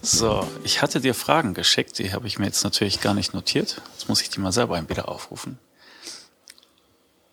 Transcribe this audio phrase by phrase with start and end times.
[0.00, 3.82] So, ich hatte dir Fragen geschickt, die habe ich mir jetzt natürlich gar nicht notiert.
[3.92, 5.58] Jetzt muss ich die mal selber wieder aufrufen.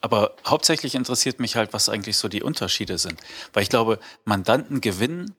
[0.01, 3.19] Aber hauptsächlich interessiert mich halt, was eigentlich so die Unterschiede sind.
[3.53, 5.35] Weil ich glaube, Mandanten gewinnen,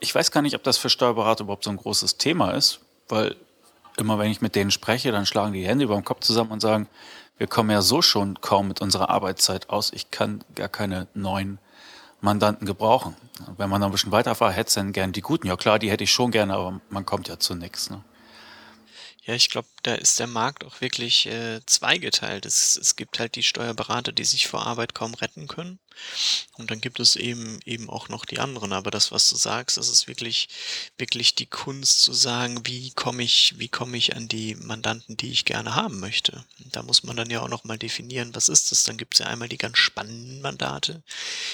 [0.00, 3.36] ich weiß gar nicht, ob das für Steuerberater überhaupt so ein großes Thema ist, weil
[3.96, 6.60] immer wenn ich mit denen spreche, dann schlagen die Hände über den Kopf zusammen und
[6.60, 6.88] sagen,
[7.38, 11.58] wir kommen ja so schon kaum mit unserer Arbeitszeit aus, ich kann gar keine neuen
[12.20, 13.16] Mandanten gebrauchen.
[13.56, 15.48] Wenn man noch ein bisschen weiterfahrt, hätte es dann gern die guten.
[15.48, 17.90] Ja klar, die hätte ich schon gerne, aber man kommt ja zu nichts.
[17.90, 18.02] Ne?
[19.24, 22.44] Ja, ich glaube, da ist der Markt auch wirklich äh, zweigeteilt.
[22.44, 25.78] Es, es gibt halt die Steuerberater, die sich vor Arbeit kaum retten können.
[26.56, 28.72] Und dann gibt es eben eben auch noch die anderen.
[28.72, 30.48] Aber das, was du sagst, das ist wirklich
[30.98, 35.30] wirklich die Kunst zu sagen, wie komme ich, wie komme ich an die Mandanten, die
[35.30, 36.44] ich gerne haben möchte.
[36.72, 38.84] Da muss man dann ja auch noch mal definieren, was ist das?
[38.84, 41.02] Dann gibt es ja einmal die ganz spannenden Mandate,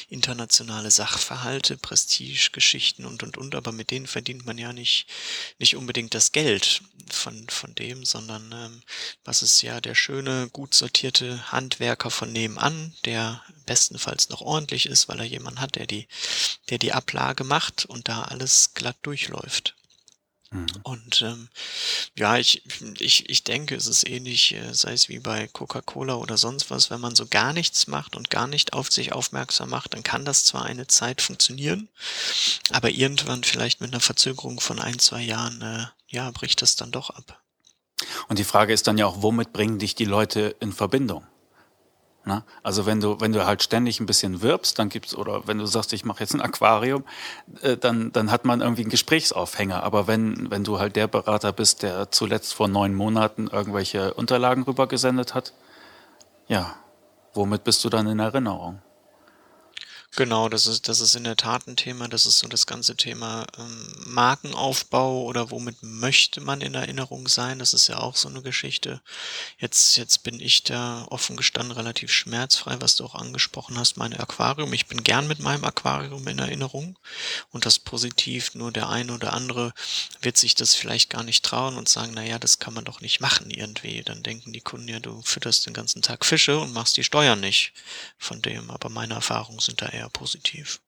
[0.08, 3.55] internationale Sachverhalte, Prestigegeschichten und und und.
[3.55, 5.06] Aber mit denen verdient man ja nicht
[5.58, 8.83] nicht unbedingt das Geld von von dem, sondern ähm,
[9.25, 15.09] was ist ja der schöne, gut sortierte Handwerker von nebenan, der bestenfalls noch ordentlich ist,
[15.09, 16.06] weil er jemanden hat, der die,
[16.70, 19.75] der die Ablage macht und da alles glatt durchläuft.
[20.50, 20.67] Mhm.
[20.83, 21.48] Und ähm,
[22.17, 22.62] ja, ich,
[22.98, 26.91] ich, ich denke, es ist ähnlich, äh, sei es wie bei Coca-Cola oder sonst was,
[26.91, 30.25] wenn man so gar nichts macht und gar nicht auf sich aufmerksam macht, dann kann
[30.25, 31.89] das zwar eine Zeit funktionieren,
[32.70, 36.93] aber irgendwann vielleicht mit einer Verzögerung von ein, zwei Jahren, äh, ja, bricht das dann
[36.93, 37.43] doch ab.
[38.28, 41.24] Und die Frage ist dann ja auch, womit bringen dich die Leute in Verbindung?
[42.24, 42.44] Na?
[42.62, 45.66] Also wenn du, wenn du halt ständig ein bisschen wirbst, dann gibt's, oder wenn du
[45.66, 47.04] sagst, ich mache jetzt ein Aquarium,
[47.62, 49.82] äh, dann, dann hat man irgendwie einen Gesprächsaufhänger.
[49.82, 54.64] Aber wenn, wenn du halt der Berater bist, der zuletzt vor neun Monaten irgendwelche Unterlagen
[54.64, 55.54] rübergesendet hat,
[56.48, 56.76] ja,
[57.32, 58.82] womit bist du dann in Erinnerung?
[60.17, 62.09] Genau, das ist, das ist in der Tat ein Thema.
[62.09, 67.59] Das ist so das ganze Thema ähm, Markenaufbau oder womit möchte man in Erinnerung sein.
[67.59, 69.00] Das ist ja auch so eine Geschichte.
[69.59, 74.15] Jetzt, jetzt bin ich da offen gestanden relativ schmerzfrei, was du auch angesprochen hast, mein
[74.15, 74.72] Aquarium.
[74.72, 76.99] Ich bin gern mit meinem Aquarium in Erinnerung
[77.50, 78.55] und das positiv.
[78.55, 79.72] Nur der eine oder andere
[80.22, 83.03] wird sich das vielleicht gar nicht trauen und sagen, na ja, das kann man doch
[83.03, 84.03] nicht machen irgendwie.
[84.03, 87.41] Dann denken die Kunden ja, du fütterst den ganzen Tag Fische und machst die Steuern
[87.41, 87.72] nicht
[88.16, 88.71] von dem.
[88.71, 90.81] Aber meine Erfahrungen sind da eher positiv.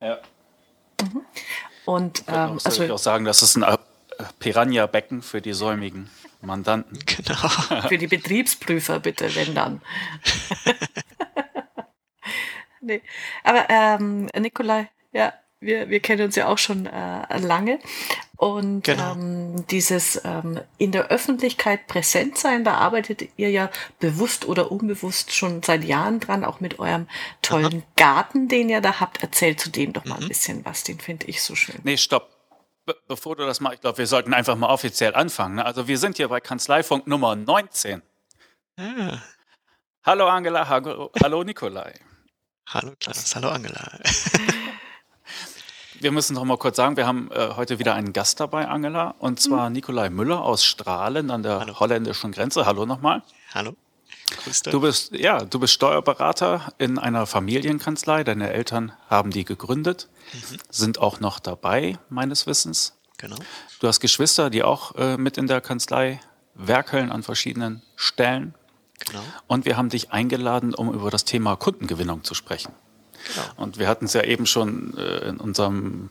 [0.00, 0.20] Ja.
[1.00, 1.22] Mhm.
[1.84, 3.76] Und ähm, auch, also ich auch sagen, das ist ein äh,
[4.38, 6.10] Piranha-Becken für die säumigen
[6.40, 6.98] Mandanten.
[7.06, 7.48] Genau.
[7.88, 9.82] für die Betriebsprüfer bitte, wenn dann.
[12.80, 13.02] nee.
[13.44, 15.32] Aber ähm, Nikolai, ja,
[15.62, 17.78] wir, wir kennen uns ja auch schon äh, lange.
[18.36, 19.12] Und genau.
[19.12, 25.32] ähm, dieses ähm, in der Öffentlichkeit präsent sein, da arbeitet ihr ja bewusst oder unbewusst
[25.32, 27.06] schon seit Jahren dran, auch mit eurem
[27.40, 27.82] tollen Aha.
[27.96, 29.22] Garten, den ihr da habt.
[29.22, 30.22] Erzählt zu dem doch mal mhm.
[30.22, 31.76] ein bisschen was, den finde ich so schön.
[31.84, 32.28] Nee, stopp.
[32.84, 35.54] Be bevor du das machst, ich glaube, wir sollten einfach mal offiziell anfangen.
[35.54, 35.64] Ne?
[35.64, 38.02] Also wir sind hier bei Kanzleifunk Nummer 19.
[38.76, 39.18] Ah.
[40.04, 41.94] Hallo Angela, hallo Nikolai.
[42.66, 44.00] Hallo Klaus, hallo Angela.
[46.02, 49.14] wir müssen noch mal kurz sagen, wir haben äh, heute wieder einen Gast dabei, Angela,
[49.18, 49.74] und zwar mhm.
[49.76, 51.80] Nikolai Müller aus Strahlen an der Hallo.
[51.80, 52.66] holländischen Grenze.
[52.66, 53.22] Hallo nochmal.
[53.54, 53.74] Hallo.
[54.44, 54.72] Grüß dich.
[54.72, 58.24] Du bist, ja, du bist Steuerberater in einer Familienkanzlei.
[58.24, 60.58] Deine Eltern haben die gegründet, mhm.
[60.70, 62.98] sind auch noch dabei, meines Wissens.
[63.18, 63.36] Genau.
[63.80, 66.20] Du hast Geschwister, die auch äh, mit in der Kanzlei
[66.54, 68.54] werkeln an verschiedenen Stellen.
[69.06, 69.22] Genau.
[69.46, 72.72] Und wir haben dich eingeladen, um über das Thema Kundengewinnung zu sprechen.
[73.28, 73.46] Genau.
[73.56, 76.10] Und wir hatten es ja eben schon äh, in unserem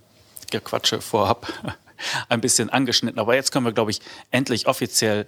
[0.49, 1.51] Gequatsche vorab
[2.29, 3.19] ein bisschen angeschnitten.
[3.19, 4.01] Aber jetzt können wir, glaube ich,
[4.31, 5.25] endlich offiziell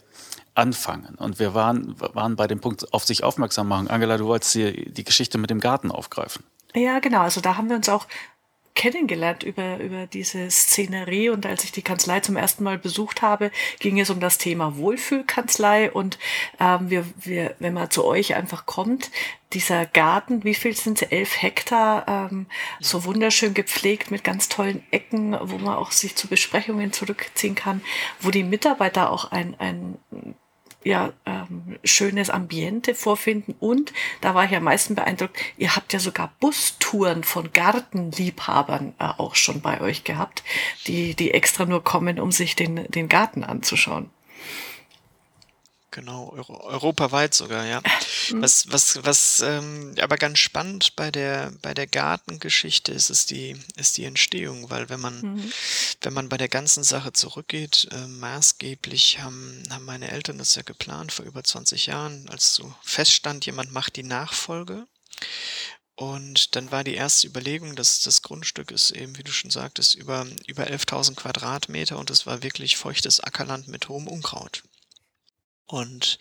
[0.55, 1.15] anfangen.
[1.15, 3.87] Und wir waren, waren bei dem Punkt auf sich aufmerksam machen.
[3.87, 6.43] Angela, du wolltest die, die Geschichte mit dem Garten aufgreifen.
[6.75, 7.21] Ja, genau.
[7.21, 8.07] Also da haben wir uns auch
[8.75, 11.29] kennengelernt über, über diese Szenerie.
[11.29, 14.77] Und als ich die Kanzlei zum ersten Mal besucht habe, ging es um das Thema
[14.77, 15.91] Wohlfühlkanzlei.
[15.91, 16.17] Und
[16.59, 19.11] ähm, wir, wir, wenn man zu euch einfach kommt,
[19.53, 21.09] dieser Garten, wie viel sind es?
[21.09, 22.47] Elf Hektar, ähm,
[22.79, 27.81] so wunderschön gepflegt mit ganz tollen Ecken, wo man auch sich zu Besprechungen zurückziehen kann,
[28.19, 29.97] wo die Mitarbeiter auch ein, ein
[30.83, 33.55] ja, ähm, schönes Ambiente vorfinden.
[33.59, 39.03] Und da war ich am meisten beeindruckt, ihr habt ja sogar Bustouren von Gartenliebhabern äh,
[39.17, 40.43] auch schon bei euch gehabt,
[40.87, 44.09] die, die extra nur kommen, um sich den, den Garten anzuschauen.
[45.93, 47.79] Genau, Euro, europaweit sogar, ja.
[48.31, 48.41] Mhm.
[48.41, 53.55] Was, was, was ähm, aber ganz spannend bei der, bei der Gartengeschichte ist, ist die,
[53.75, 55.53] ist die Entstehung, weil wenn man, mhm.
[56.01, 60.63] wenn man bei der ganzen Sache zurückgeht, äh, maßgeblich haben, haben meine Eltern das ja
[60.63, 64.87] geplant vor über 20 Jahren, als so feststand, jemand macht die Nachfolge.
[65.93, 69.93] Und dann war die erste Überlegung, dass das Grundstück ist eben, wie du schon sagtest,
[69.93, 74.63] über, über 11.000 Quadratmeter und es war wirklich feuchtes Ackerland mit hohem Unkraut.
[75.65, 76.19] Und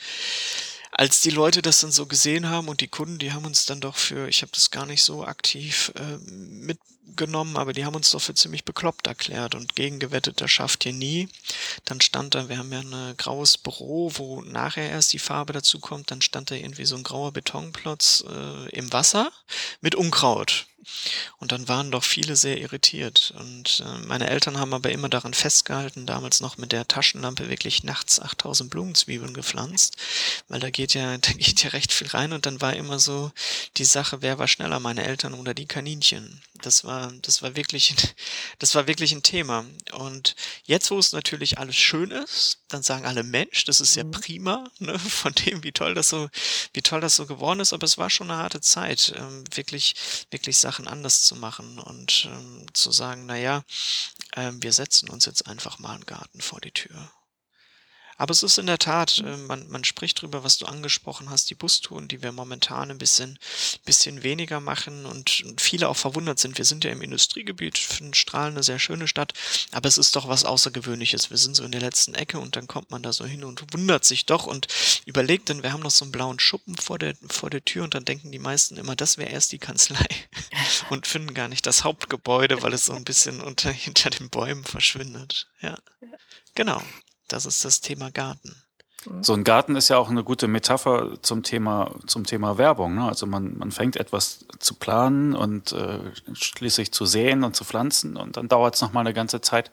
[0.92, 3.80] als die Leute das dann so gesehen haben und die Kunden, die haben uns dann
[3.80, 8.10] doch für, ich habe das gar nicht so aktiv äh, mitgenommen, aber die haben uns
[8.10, 11.30] doch für ziemlich bekloppt erklärt und gegengewettet, das schafft ihr nie.
[11.86, 15.80] Dann stand da, wir haben ja ein graues Büro, wo nachher erst die Farbe dazu
[15.80, 19.32] kommt, dann stand da irgendwie so ein grauer Betonplotz äh, im Wasser
[19.80, 20.66] mit Unkraut.
[21.38, 23.32] Und dann waren doch viele sehr irritiert.
[23.36, 27.84] Und äh, meine Eltern haben aber immer daran festgehalten, damals noch mit der Taschenlampe wirklich
[27.84, 29.96] nachts 8000 Blumenzwiebeln gepflanzt,
[30.48, 32.32] weil da geht ja, da geht ja recht viel rein.
[32.32, 33.32] Und dann war immer so
[33.76, 36.42] die Sache, wer war schneller, meine Eltern oder die Kaninchen.
[36.62, 37.94] Das war, das war wirklich,
[38.58, 39.64] das war wirklich ein Thema.
[39.92, 44.04] Und jetzt, wo es natürlich alles schön ist, dann sagen alle Mensch, das ist ja
[44.04, 44.10] mhm.
[44.10, 46.28] prima, ne, von dem, wie toll das so,
[46.72, 47.72] wie toll das so geworden ist.
[47.72, 49.94] Aber es war schon eine harte Zeit, ähm, wirklich,
[50.30, 53.64] wirklich Sachen anders zu machen und ähm, zu sagen, naja,
[54.32, 57.10] äh, wir setzen uns jetzt einfach mal einen Garten vor die Tür.
[58.22, 61.50] Aber es ist in der Tat, äh, man, man spricht drüber, was du angesprochen hast,
[61.50, 63.36] die Bustouren, die wir momentan ein bisschen,
[63.84, 66.56] bisschen weniger machen und, viele auch verwundert sind.
[66.56, 69.32] Wir sind ja im Industriegebiet, finden Strahlen eine sehr schöne Stadt,
[69.72, 71.30] aber es ist doch was Außergewöhnliches.
[71.30, 73.72] Wir sind so in der letzten Ecke und dann kommt man da so hin und
[73.72, 74.68] wundert sich doch und
[75.04, 77.94] überlegt dann, wir haben noch so einen blauen Schuppen vor der, vor der Tür und
[77.94, 80.06] dann denken die meisten immer, das wäre erst die Kanzlei
[80.90, 84.62] und finden gar nicht das Hauptgebäude, weil es so ein bisschen unter, hinter den Bäumen
[84.62, 85.48] verschwindet.
[85.60, 85.76] Ja.
[86.54, 86.80] Genau.
[87.32, 88.54] Das ist das Thema Garten.
[89.20, 92.94] So ein Garten ist ja auch eine gute Metapher zum Thema, zum Thema Werbung.
[92.94, 93.04] Ne?
[93.04, 95.98] Also man, man fängt etwas zu planen und äh,
[96.34, 99.72] schließlich zu säen und zu pflanzen und dann dauert es nochmal eine ganze Zeit,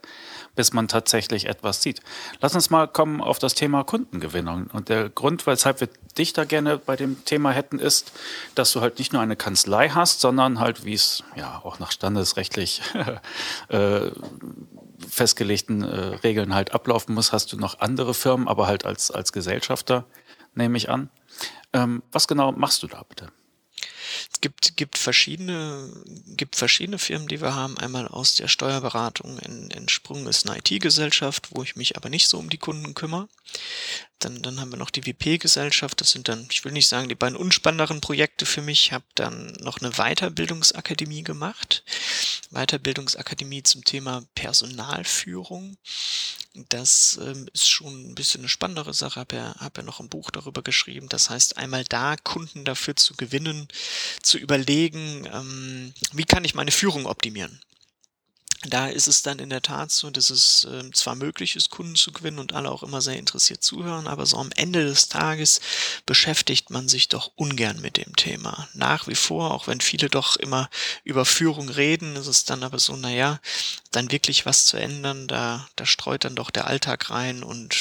[0.55, 2.01] bis man tatsächlich etwas sieht.
[2.41, 4.67] Lass uns mal kommen auf das Thema Kundengewinnung.
[4.73, 8.11] Und der Grund, weshalb wir dich da gerne bei dem Thema hätten, ist,
[8.55, 11.91] dass du halt nicht nur eine Kanzlei hast, sondern halt, wie es ja auch nach
[11.91, 12.81] standesrechtlich
[13.67, 14.09] äh,
[15.07, 19.31] festgelegten äh, Regeln halt ablaufen muss, hast du noch andere Firmen, aber halt als, als
[19.31, 20.05] Gesellschafter,
[20.55, 21.09] nehme ich an.
[21.73, 23.31] Ähm, was genau machst du da bitte?
[24.31, 25.89] Es gibt, gibt, verschiedene,
[26.27, 27.77] gibt verschiedene Firmen, die wir haben.
[27.77, 32.49] Einmal aus der Steuerberatung entsprungen ist eine IT-Gesellschaft, wo ich mich aber nicht so um
[32.49, 33.27] die Kunden kümmere.
[34.19, 35.99] Dann, dann haben wir noch die WP-Gesellschaft.
[36.01, 38.85] Das sind dann, ich will nicht sagen, die beiden unspannenderen Projekte für mich.
[38.87, 41.83] Ich habe dann noch eine Weiterbildungsakademie gemacht.
[42.51, 45.77] Weiterbildungsakademie zum Thema Personalführung.
[46.67, 49.19] Das ähm, ist schon ein bisschen eine spannendere Sache.
[49.19, 51.07] Habe ja, hab ja noch ein Buch darüber geschrieben.
[51.09, 53.67] Das heißt, einmal da Kunden dafür zu gewinnen,
[54.21, 57.61] zu überlegen, ähm, wie kann ich meine Führung optimieren.
[58.63, 61.95] Da ist es dann in der Tat so, dass es äh, zwar möglich ist, Kunden
[61.95, 65.61] zu gewinnen und alle auch immer sehr interessiert zuhören, aber so am Ende des Tages
[66.05, 68.67] beschäftigt man sich doch ungern mit dem Thema.
[68.73, 70.69] Nach wie vor, auch wenn viele doch immer
[71.05, 73.39] über Führung reden, ist es dann aber so, naja,
[73.91, 77.75] dann wirklich was zu ändern, da, da streut dann doch der Alltag rein und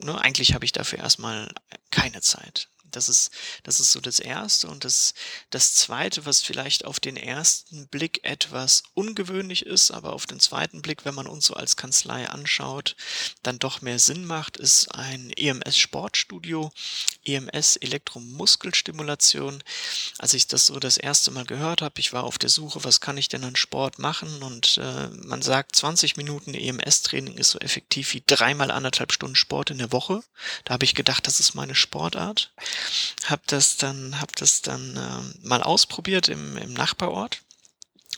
[0.00, 1.48] ne, eigentlich habe ich dafür erstmal
[1.92, 2.68] keine Zeit.
[2.90, 3.30] Das ist,
[3.62, 4.68] das ist so das Erste.
[4.68, 5.14] Und das,
[5.50, 10.82] das Zweite, was vielleicht auf den ersten Blick etwas ungewöhnlich ist, aber auf den zweiten
[10.82, 12.96] Blick, wenn man uns so als Kanzlei anschaut,
[13.42, 16.72] dann doch mehr Sinn macht, ist ein EMS-Sportstudio,
[17.24, 19.62] EMS Elektromuskelstimulation.
[20.18, 23.00] Als ich das so das erste Mal gehört habe, ich war auf der Suche, was
[23.00, 24.42] kann ich denn an Sport machen?
[24.42, 29.70] Und äh, man sagt, 20 Minuten EMS-Training ist so effektiv wie dreimal anderthalb Stunden Sport
[29.70, 30.22] in der Woche.
[30.64, 32.52] Da habe ich gedacht, das ist meine Sportart.
[33.24, 37.42] Hab das dann, hab das dann äh, mal ausprobiert im, im Nachbarort,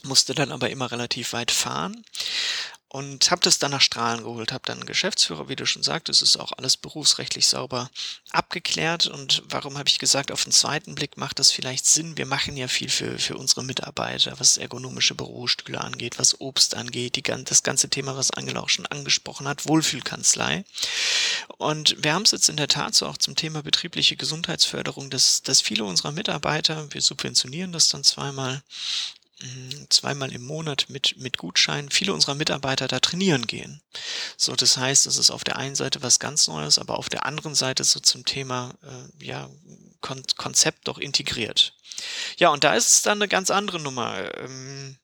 [0.03, 2.05] musste dann aber immer relativ weit fahren
[2.93, 6.23] und habe das dann nach Strahlen geholt, habe dann einen Geschäftsführer, wie du schon sagtest,
[6.23, 7.89] ist auch alles berufsrechtlich sauber
[8.33, 9.07] abgeklärt.
[9.07, 12.57] Und warum habe ich gesagt, auf den zweiten Blick macht das vielleicht Sinn, wir machen
[12.57, 17.63] ja viel für, für unsere Mitarbeiter, was ergonomische Bürostühle angeht, was Obst angeht, die, das
[17.63, 20.65] ganze Thema, was Angela auch schon angesprochen hat, Wohlfühlkanzlei.
[21.59, 25.43] Und wir haben es jetzt in der Tat so auch zum Thema betriebliche Gesundheitsförderung, dass,
[25.43, 28.63] dass viele unserer Mitarbeiter, wir subventionieren das dann zweimal,
[29.89, 33.81] zweimal im Monat mit, mit Gutschein viele unserer Mitarbeiter da trainieren gehen.
[34.37, 37.27] So, das heißt, es ist auf der einen Seite was ganz Neues, aber auf der
[37.27, 39.49] anderen Seite so zum Thema, äh, ja,
[40.01, 41.75] Kon Konzept doch integriert.
[42.39, 44.35] Ja, und da ist es dann eine ganz andere Nummer.
[44.39, 44.99] Ähm,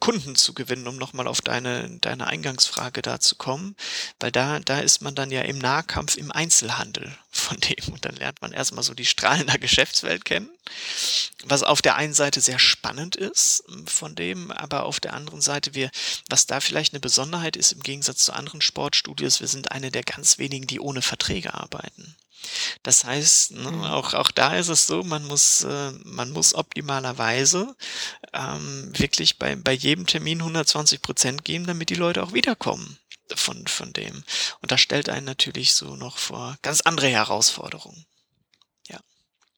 [0.00, 3.76] Kunden zu gewinnen, um nochmal auf deine, deine Eingangsfrage da zu kommen,
[4.20, 7.92] weil da, da ist man dann ja im Nahkampf im Einzelhandel von dem.
[7.92, 10.50] Und dann lernt man erstmal so die strahlende Geschäftswelt kennen.
[11.44, 15.74] Was auf der einen Seite sehr spannend ist von dem, aber auf der anderen Seite
[15.74, 15.90] wir,
[16.28, 20.02] was da vielleicht eine Besonderheit ist im Gegensatz zu anderen Sportstudios, wir sind eine der
[20.02, 22.16] ganz wenigen, die ohne Verträge arbeiten.
[22.82, 23.84] Das heißt, ne, mhm.
[23.84, 27.74] auch, auch da ist es so, man muss, äh, man muss optimalerweise
[28.32, 32.98] ähm, wirklich bei, bei jedem Termin 120 Prozent geben, damit die Leute auch wiederkommen
[33.34, 34.24] von, von dem.
[34.60, 38.06] Und das stellt einen natürlich so noch vor ganz andere Herausforderungen.
[38.88, 39.00] Ja.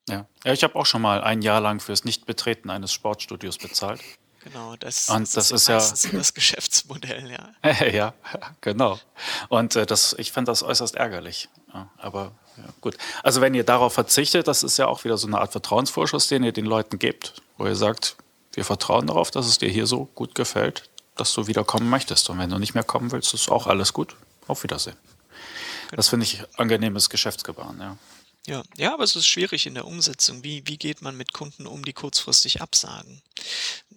[0.09, 4.01] Ja, ja ich habe auch schon mal ein Jahr lang fürs Nichtbetreten eines Sportstudios bezahlt.
[4.43, 5.79] Genau, das, und das, das ist ja
[6.19, 7.85] das Geschäftsmodell, ja.
[7.93, 8.15] ja,
[8.63, 8.99] genau.
[9.49, 11.51] Und äh, das, ich fand das äußerst ärgerlich.
[11.75, 12.97] Ja, aber ja, gut.
[13.23, 16.43] Also wenn ihr darauf verzichtet, das ist ja auch wieder so eine Art Vertrauensvorschuss, den
[16.43, 18.17] ihr den Leuten gebt, wo ihr sagt,
[18.55, 22.31] wir vertrauen darauf, dass es dir hier so gut gefällt, dass du wieder kommen möchtest.
[22.31, 24.17] Und wenn du nicht mehr kommen willst, ist auch alles gut.
[24.47, 24.97] Auf Wiedersehen.
[25.93, 27.97] Das finde ich angenehmes Geschäftsgebaren, ja.
[28.47, 30.43] Ja, ja, aber es ist schwierig in der Umsetzung.
[30.43, 33.21] Wie, wie geht man mit Kunden um, die kurzfristig absagen?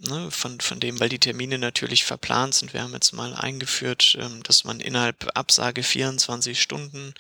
[0.02, 2.74] Ne, von, von dem, weil die Termine natürlich verplant sind.
[2.74, 7.14] Wir haben jetzt mal eingeführt, ähm, dass man innerhalb Absage 24 Stunden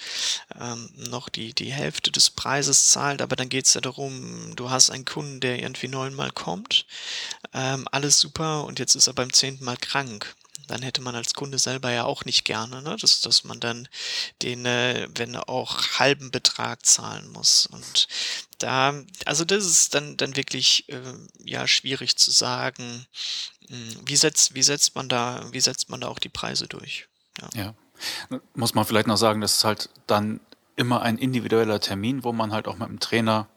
[0.60, 4.70] ähm, noch die, die Hälfte des Preises zahlt, aber dann geht es ja darum, du
[4.70, 6.86] hast einen Kunden, der irgendwie neunmal kommt,
[7.54, 10.36] ähm, alles super und jetzt ist er beim zehnten Mal krank
[10.68, 12.96] dann hätte man als Kunde selber ja auch nicht gerne, ne?
[13.00, 13.88] dass, dass man dann
[14.42, 17.66] den, äh, wenn auch halben Betrag zahlen muss.
[17.66, 18.08] Und
[18.60, 18.94] da,
[19.26, 21.02] also das ist dann, dann wirklich äh,
[21.44, 23.06] ja schwierig zu sagen,
[23.68, 27.08] hm, wie setzt, wie setzt man da, wie setzt man da auch die Preise durch?
[27.42, 27.50] Ja.
[27.56, 28.40] ja.
[28.54, 30.40] Muss man vielleicht noch sagen, das ist halt dann
[30.76, 33.48] immer ein individueller Termin, wo man halt auch mit dem Trainer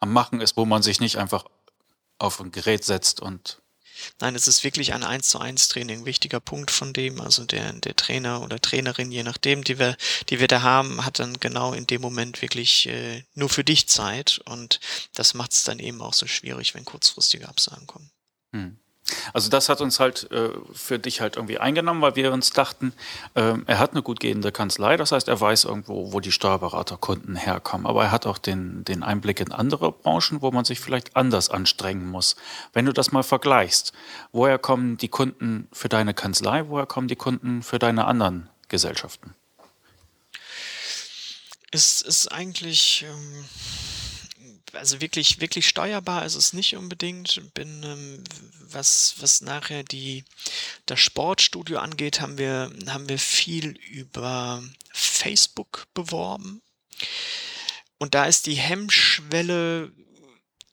[0.00, 1.44] am Machen ist, wo man sich nicht einfach
[2.18, 3.60] auf ein Gerät setzt und
[4.20, 6.04] Nein, es ist wirklich ein 1 zu 1 Training.
[6.04, 9.96] Wichtiger Punkt von dem, also der, der Trainer oder Trainerin, je nachdem, die wir,
[10.28, 13.88] die wir da haben, hat dann genau in dem Moment wirklich äh, nur für dich
[13.88, 14.80] Zeit und
[15.14, 18.10] das macht es dann eben auch so schwierig, wenn kurzfristige Absagen kommen.
[18.52, 18.78] Hm.
[19.32, 22.92] Also das hat uns halt äh, für dich halt irgendwie eingenommen, weil wir uns dachten,
[23.34, 27.36] äh, er hat eine gut gehende Kanzlei, das heißt, er weiß irgendwo, wo die Steuerberaterkunden
[27.36, 27.86] herkommen.
[27.86, 31.50] Aber er hat auch den, den Einblick in andere Branchen, wo man sich vielleicht anders
[31.50, 32.36] anstrengen muss.
[32.72, 33.92] Wenn du das mal vergleichst,
[34.32, 39.34] woher kommen die Kunden für deine Kanzlei, woher kommen die Kunden für deine anderen Gesellschaften?
[41.70, 43.04] Es ist eigentlich...
[43.08, 43.44] Ähm
[44.78, 47.40] also wirklich, wirklich steuerbar ist es nicht unbedingt.
[47.54, 48.24] Bin, ähm,
[48.70, 50.24] was, was nachher die,
[50.86, 56.62] das Sportstudio angeht, haben wir, haben wir viel über Facebook beworben.
[57.98, 59.92] Und da ist die Hemmschwelle,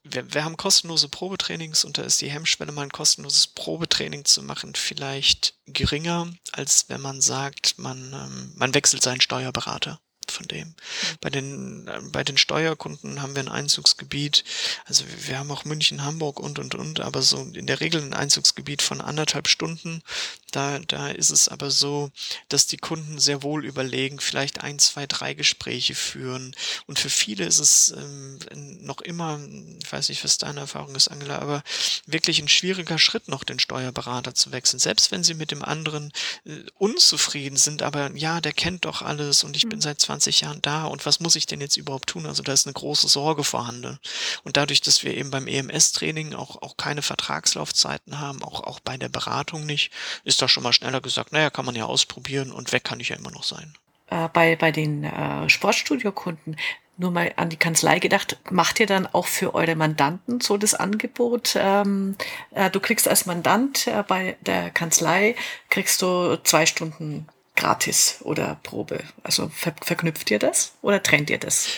[0.04, 4.42] wir, wir haben kostenlose Probetrainings und da ist die Hemmschwelle, mal ein kostenloses Probetraining zu
[4.42, 10.74] machen, vielleicht geringer, als wenn man sagt, man, ähm, man wechselt seinen Steuerberater von dem.
[11.20, 14.44] Bei den, äh, bei den Steuerkunden haben wir ein Einzugsgebiet,
[14.84, 18.14] also wir haben auch München, Hamburg und, und, und, aber so in der Regel ein
[18.14, 20.02] Einzugsgebiet von anderthalb Stunden.
[20.56, 22.10] Da, da ist es aber so,
[22.48, 26.54] dass die Kunden sehr wohl überlegen, vielleicht ein, zwei, drei Gespräche führen.
[26.86, 28.38] Und für viele ist es ähm,
[28.80, 29.40] noch immer,
[29.80, 31.62] ich weiß nicht, was deine Erfahrung ist, Angela, aber
[32.06, 34.80] wirklich ein schwieriger Schritt, noch den Steuerberater zu wechseln.
[34.80, 36.12] Selbst wenn sie mit dem anderen
[36.44, 39.82] äh, unzufrieden sind, aber ja, der kennt doch alles und ich bin mhm.
[39.82, 42.26] seit 20 20 Jahren da und was muss ich denn jetzt überhaupt tun?
[42.26, 43.98] Also da ist eine große Sorge vorhanden.
[44.44, 48.96] Und dadurch, dass wir eben beim EMS-Training auch, auch keine Vertragslaufzeiten haben, auch, auch bei
[48.96, 49.92] der Beratung nicht,
[50.24, 53.08] ist da schon mal schneller gesagt, naja, kann man ja ausprobieren und weg kann ich
[53.08, 53.74] ja immer noch sein.
[54.08, 56.56] Äh, bei, bei den äh, Sportstudiokunden,
[56.98, 60.74] nur mal an die Kanzlei gedacht, macht ihr dann auch für eure Mandanten so das
[60.74, 61.54] Angebot?
[61.58, 62.16] Ähm,
[62.52, 65.34] äh, du kriegst als Mandant äh, bei der Kanzlei,
[65.68, 67.26] kriegst du zwei Stunden
[67.56, 69.02] gratis oder Probe?
[69.24, 71.68] Also ver verknüpft ihr das oder trennt ihr das?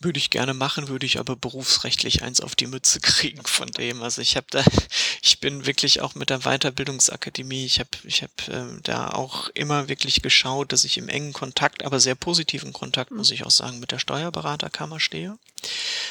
[0.00, 4.02] Würde ich gerne machen, würde ich aber berufsrechtlich eins auf die Mütze kriegen von dem.
[4.02, 4.62] Also ich habe da,
[5.22, 9.88] ich bin wirklich auch mit der Weiterbildungsakademie, ich habe ich hab, äh, da auch immer
[9.88, 13.80] wirklich geschaut, dass ich im engen Kontakt, aber sehr positiven Kontakt, muss ich auch sagen,
[13.80, 15.38] mit der Steuerberaterkammer stehe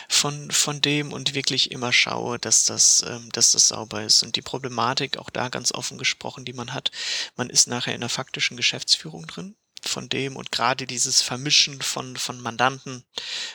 [0.10, 4.24] von, von dem und wirklich immer schaue, dass das, ähm, dass das sauber ist.
[4.24, 6.92] Und die Problematik, auch da ganz offen gesprochen, die man hat,
[7.36, 9.56] man ist nachher in der faktischen Geschäftsführung drin
[9.88, 13.04] von dem und gerade dieses Vermischen von, von Mandanten,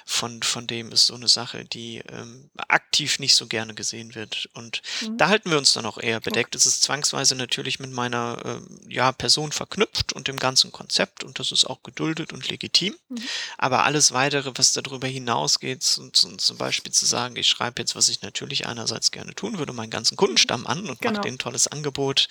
[0.04, 4.48] von, von dem ist so eine Sache, die ähm, aktiv nicht so gerne gesehen wird.
[4.54, 5.18] Und mhm.
[5.18, 6.54] da halten wir uns dann auch eher bedeckt.
[6.54, 6.58] Okay.
[6.58, 11.38] Es ist zwangsweise natürlich mit meiner äh, ja, Person verknüpft und dem ganzen Konzept und
[11.38, 12.94] das ist auch geduldet und legitim.
[13.08, 13.22] Mhm.
[13.58, 18.08] Aber alles weitere, was darüber hinausgeht, zum, zum Beispiel zu sagen, ich schreibe jetzt, was
[18.08, 21.14] ich natürlich einerseits gerne tun würde, meinen ganzen Kundenstamm an und genau.
[21.14, 22.28] mache denen ein tolles Angebot,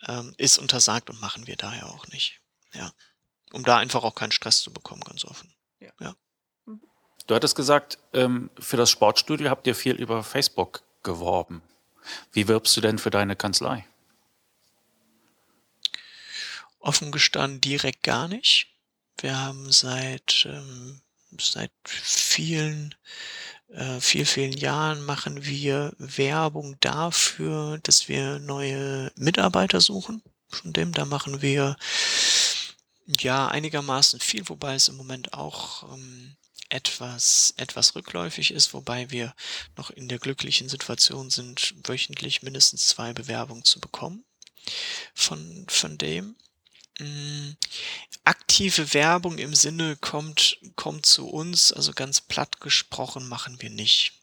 [0.00, 0.20] genau.
[0.20, 2.40] ähm, ist untersagt und machen wir daher auch nicht.
[2.72, 2.92] Ja
[3.52, 5.52] um da einfach auch keinen Stress zu bekommen, ganz offen.
[5.80, 5.90] Ja.
[6.00, 6.14] ja.
[6.66, 6.80] Mhm.
[7.26, 11.62] Du hattest gesagt, ähm, für das Sportstudio habt ihr viel über Facebook geworben.
[12.32, 13.84] Wie wirbst du denn für deine Kanzlei?
[16.78, 18.68] Offen gestanden direkt gar nicht.
[19.18, 21.02] Wir haben seit, ähm,
[21.38, 22.94] seit vielen,
[23.68, 30.22] äh, vielen, vielen Jahren machen wir Werbung dafür, dass wir neue Mitarbeiter suchen.
[30.48, 31.76] Von dem, da machen wir
[33.06, 36.36] ja einigermaßen viel, wobei es im Moment auch ähm,
[36.68, 39.34] etwas, etwas rückläufig ist, wobei wir
[39.76, 44.24] noch in der glücklichen Situation sind, wöchentlich mindestens zwei Bewerbungen zu bekommen
[45.14, 46.36] von, von dem.
[46.98, 47.52] Mm,
[48.24, 54.19] aktive Werbung im Sinne kommt, kommt zu uns, also ganz platt gesprochen machen wir nicht.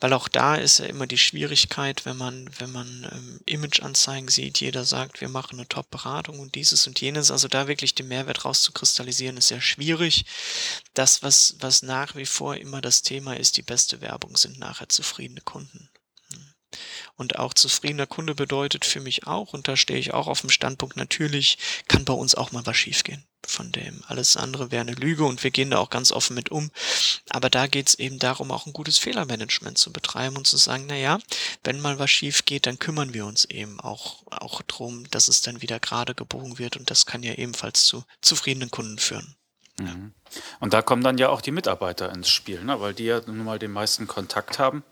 [0.00, 4.60] Weil auch da ist ja immer die Schwierigkeit, wenn man, wenn man ähm, Imageanzeigen sieht,
[4.60, 7.30] jeder sagt, wir machen eine Top-Beratung und dieses und jenes.
[7.30, 10.24] Also da wirklich den Mehrwert rauszukristallisieren, ist sehr schwierig.
[10.94, 14.88] Das, was, was nach wie vor immer das Thema ist, die beste Werbung sind nachher
[14.88, 15.88] zufriedene Kunden.
[17.16, 20.50] Und auch zufriedener Kunde bedeutet für mich auch, und da stehe ich auch auf dem
[20.50, 23.24] Standpunkt, natürlich kann bei uns auch mal was schiefgehen.
[23.46, 26.50] Von dem alles andere wäre eine Lüge und wir gehen da auch ganz offen mit
[26.50, 26.70] um.
[27.30, 30.86] Aber da geht es eben darum, auch ein gutes Fehlermanagement zu betreiben und zu sagen,
[30.88, 31.18] na ja,
[31.62, 35.42] wenn mal was schief geht, dann kümmern wir uns eben auch, auch drum, dass es
[35.42, 39.36] dann wieder gerade gebogen wird und das kann ja ebenfalls zu zufriedenen Kunden führen.
[39.78, 40.12] Mhm.
[40.60, 42.80] Und da kommen dann ja auch die Mitarbeiter ins Spiel, ne?
[42.80, 44.84] weil die ja nun mal den meisten Kontakt haben.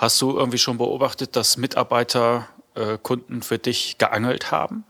[0.00, 4.84] Hast du irgendwie schon beobachtet, dass Mitarbeiter äh, Kunden für dich geangelt haben?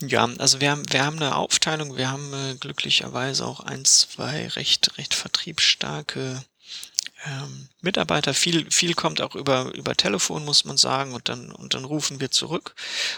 [0.00, 4.48] Ja, also wir haben, wir haben eine Aufteilung, wir haben äh, glücklicherweise auch ein, zwei
[4.48, 6.42] recht, recht vertriebsstarke
[7.26, 8.34] ähm, Mitarbeiter.
[8.34, 12.20] Viel, viel kommt auch über, über Telefon, muss man sagen, und dann, und dann rufen
[12.20, 12.74] wir zurück.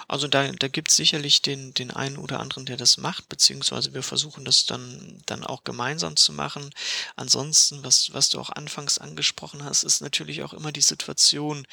[0.08, 3.94] Also da, da gibt es sicherlich den, den einen oder anderen, der das macht, beziehungsweise
[3.94, 6.70] wir versuchen das dann, dann auch gemeinsam zu machen.
[7.16, 11.66] Ansonsten, was, was du auch anfangs angesprochen hast, ist natürlich auch immer die Situation,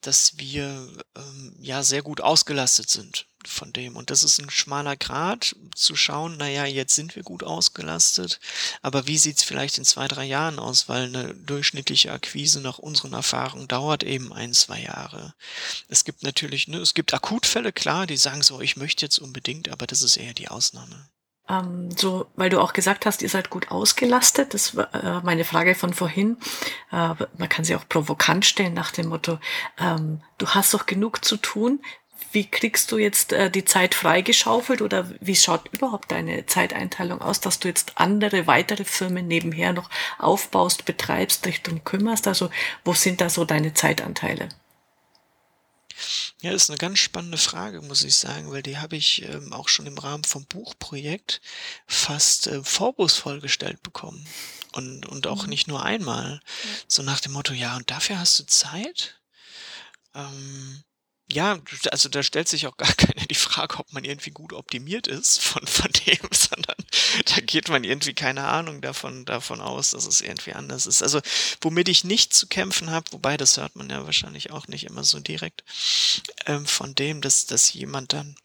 [0.00, 3.96] dass wir ähm, ja sehr gut ausgelastet sind von dem.
[3.96, 8.40] Und das ist ein schmaler Grad, zu schauen, naja, jetzt sind wir gut ausgelastet,
[8.82, 13.12] aber wie sieht's vielleicht in zwei, drei Jahren aus, weil eine durchschnittliche Akquise nach unseren
[13.12, 15.34] Erfahrungen dauert eben ein, zwei Jahre.
[15.88, 19.68] Es gibt natürlich, ne, es gibt Akutfälle, klar, die sagen so, ich möchte jetzt unbedingt,
[19.68, 21.08] aber das ist eher die Ausnahme.
[21.48, 24.52] Ähm, so, weil du auch gesagt hast, ihr seid gut ausgelastet.
[24.52, 26.36] Das war äh, meine Frage von vorhin.
[26.92, 29.38] Äh, man kann sie auch provokant stellen nach dem Motto,
[29.78, 31.80] ähm, du hast doch genug zu tun
[32.38, 37.40] wie kriegst du jetzt äh, die Zeit freigeschaufelt oder wie schaut überhaupt deine Zeiteinteilung aus,
[37.40, 42.28] dass du jetzt andere weitere Firmen nebenher noch aufbaust, betreibst, dich darum kümmerst?
[42.28, 42.48] Also
[42.84, 44.50] wo sind da so deine Zeitanteile?
[46.40, 49.68] Ja, ist eine ganz spannende Frage, muss ich sagen, weil die habe ich ähm, auch
[49.68, 51.40] schon im Rahmen vom Buchprojekt
[51.88, 54.24] fast äh, vorwurfsvoll gestellt bekommen.
[54.74, 55.48] Und, und auch mhm.
[55.48, 56.40] nicht nur einmal.
[56.86, 59.18] So nach dem Motto, ja, und dafür hast du Zeit?
[60.14, 60.84] Ähm,
[61.30, 61.58] ja,
[61.90, 65.40] also da stellt sich auch gar keine die Frage, ob man irgendwie gut optimiert ist
[65.40, 66.76] von, von dem, sondern
[67.26, 71.02] da geht man irgendwie keine Ahnung davon, davon aus, dass es irgendwie anders ist.
[71.02, 71.20] Also
[71.60, 75.04] womit ich nicht zu kämpfen habe, wobei das hört man ja wahrscheinlich auch nicht immer
[75.04, 75.64] so direkt,
[76.46, 78.36] ähm, von dem, dass, dass jemand dann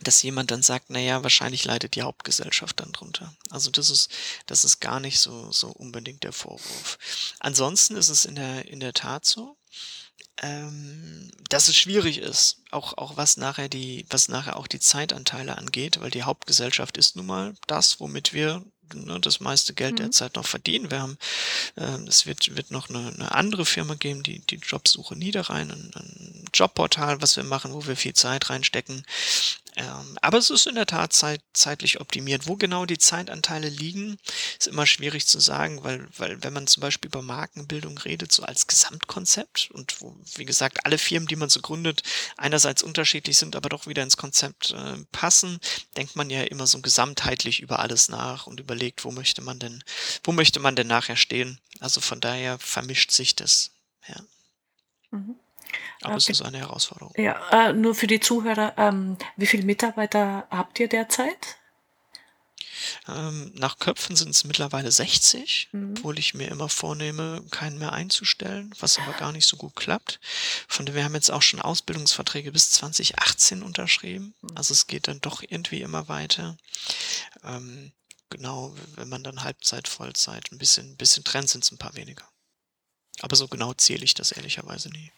[0.00, 3.34] dass jemand dann sagt, na ja, wahrscheinlich leidet die Hauptgesellschaft dann drunter.
[3.50, 4.12] Also das ist,
[4.46, 6.98] das ist gar nicht so, so unbedingt der Vorwurf.
[7.40, 9.56] Ansonsten ist es in der, in der Tat so,
[10.42, 15.58] ähm, dass es schwierig ist, auch, auch was nachher die, was nachher auch die Zeitanteile
[15.58, 18.62] angeht, weil die Hauptgesellschaft ist nun mal das, womit wir
[18.94, 19.96] ne, das meiste Geld mhm.
[19.96, 20.90] derzeit noch verdienen.
[20.90, 21.18] Wir haben,
[21.76, 25.90] äh, es wird, wird noch eine, eine andere Firma geben, die, die Jobsuche Niederrhein, ein,
[25.94, 29.04] ein Jobportal, was wir machen, wo wir viel Zeit reinstecken.
[29.78, 32.48] Ähm, aber es ist in der Tat zeit, zeitlich optimiert.
[32.48, 34.18] Wo genau die Zeitanteile liegen,
[34.58, 38.42] ist immer schwierig zu sagen, weil, weil wenn man zum Beispiel über Markenbildung redet, so
[38.42, 42.02] als Gesamtkonzept und wo, wie gesagt, alle Firmen, die man so gründet,
[42.36, 45.60] einerseits unterschiedlich sind, aber doch wieder ins Konzept äh, passen,
[45.96, 49.84] denkt man ja immer so gesamtheitlich über alles nach und überlegt, wo möchte man denn,
[50.24, 51.60] wo möchte man denn nachher stehen.
[51.78, 53.70] Also von daher vermischt sich das.
[54.08, 54.20] Ja.
[55.12, 55.36] Mhm.
[56.02, 57.12] Aber es ist eine Herausforderung.
[57.16, 61.58] Ja, äh, nur für die Zuhörer, ähm, wie viele Mitarbeiter habt ihr derzeit?
[63.08, 65.94] Ähm, nach Köpfen sind es mittlerweile 60, mhm.
[65.96, 70.20] obwohl ich mir immer vornehme, keinen mehr einzustellen, was aber gar nicht so gut klappt.
[70.68, 74.34] Von dem wir haben jetzt auch schon Ausbildungsverträge bis 2018 unterschrieben.
[74.42, 74.56] Mhm.
[74.56, 76.56] Also es geht dann doch irgendwie immer weiter.
[77.44, 77.92] Ähm,
[78.30, 81.96] genau, wenn man dann Halbzeit, Vollzeit ein bisschen, ein bisschen trennt, sind es ein paar
[81.96, 82.24] weniger.
[83.20, 85.10] Aber so genau zähle ich das ehrlicherweise nie.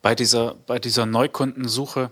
[0.00, 2.10] Bei dieser, bei dieser Neukundensuche,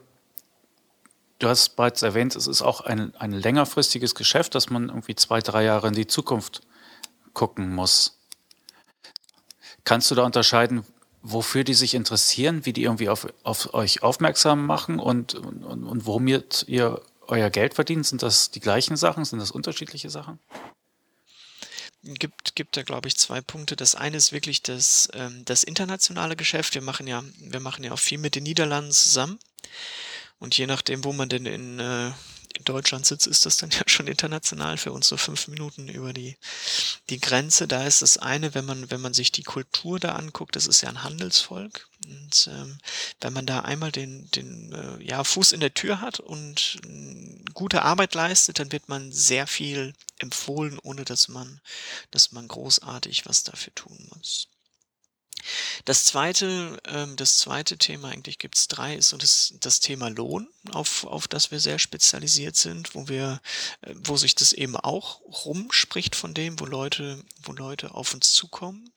[1.38, 5.40] du hast bereits erwähnt, es ist auch ein, ein längerfristiges Geschäft, dass man irgendwie zwei,
[5.40, 6.62] drei Jahre in die Zukunft
[7.33, 8.18] gucken muss.
[9.85, 10.85] Kannst du da unterscheiden,
[11.22, 16.07] wofür die sich interessieren, wie die irgendwie auf, auf euch aufmerksam machen und, und, und
[16.07, 18.07] womit ihr euer Geld verdient?
[18.07, 19.24] Sind das die gleichen Sachen?
[19.24, 20.38] Sind das unterschiedliche Sachen?
[22.02, 23.76] Gibt, gibt da, glaube ich, zwei Punkte.
[23.76, 26.74] Das eine ist wirklich das, ähm, das internationale Geschäft.
[26.74, 29.38] Wir machen ja, wir machen ja auch viel mit den Niederlanden zusammen.
[30.38, 33.82] Und je nachdem, wo man denn in, äh, in Deutschland sitzt, ist das dann ja
[33.86, 36.36] schon international für uns so fünf Minuten über die,
[37.11, 37.68] die Grenze.
[37.68, 40.81] Da ist das eine, wenn man, wenn man sich die Kultur da anguckt, das ist
[40.81, 41.88] ja ein Handelsvolk.
[42.07, 42.79] Und ähm,
[43.20, 47.44] wenn man da einmal den, den äh, ja, Fuß in der Tür hat und äh,
[47.53, 51.61] gute Arbeit leistet, dann wird man sehr viel empfohlen, ohne dass man,
[52.11, 54.49] dass man großartig was dafür tun muss.
[55.85, 60.09] Das zweite, ähm, das zweite Thema, eigentlich gibt es drei, ist so das, das Thema
[60.09, 63.40] Lohn, auf, auf das wir sehr spezialisiert sind, wo wir,
[63.83, 68.33] äh, wo sich das eben auch rumspricht von dem, wo Leute, wo Leute auf uns
[68.33, 68.90] zukommen.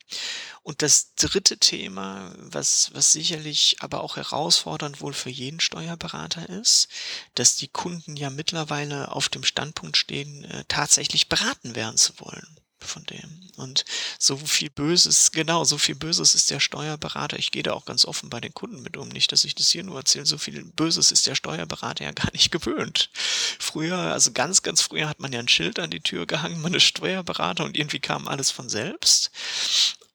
[0.61, 6.87] Und das dritte Thema, was, was sicherlich aber auch herausfordernd wohl für jeden Steuerberater ist,
[7.35, 12.59] dass die Kunden ja mittlerweile auf dem Standpunkt stehen, äh, tatsächlich beraten werden zu wollen
[12.83, 13.41] von dem.
[13.57, 13.85] Und
[14.17, 17.37] so viel Böses, genau, so viel Böses ist der Steuerberater.
[17.37, 19.09] Ich gehe da auch ganz offen bei den Kunden mit um.
[19.09, 20.25] Nicht, dass ich das hier nur erzähle.
[20.25, 23.09] So viel Böses ist der Steuerberater ja gar nicht gewöhnt.
[23.59, 26.73] Früher, also ganz, ganz früher hat man ja ein Schild an die Tür gehangen, man
[26.73, 29.31] ist Steuerberater und irgendwie kam alles von selbst.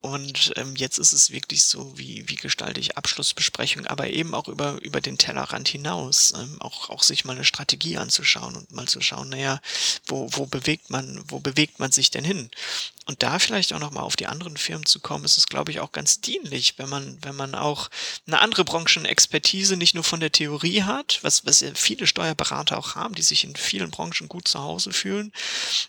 [0.01, 4.47] Und ähm, jetzt ist es wirklich so, wie, wie gestalte ich Abschlussbesprechung, aber eben auch
[4.47, 8.87] über, über den Tellerrand hinaus, ähm, auch, auch sich mal eine Strategie anzuschauen und mal
[8.87, 9.61] zu schauen, naja,
[10.07, 12.49] wo, wo bewegt man, wo bewegt man sich denn hin?
[13.09, 15.81] Und da vielleicht auch nochmal auf die anderen Firmen zu kommen, ist es, glaube ich,
[15.81, 17.89] auch ganz dienlich, wenn man, wenn man auch
[18.27, 23.15] eine andere Branchenexpertise nicht nur von der Theorie hat, was, was viele Steuerberater auch haben,
[23.15, 25.33] die sich in vielen Branchen gut zu Hause fühlen,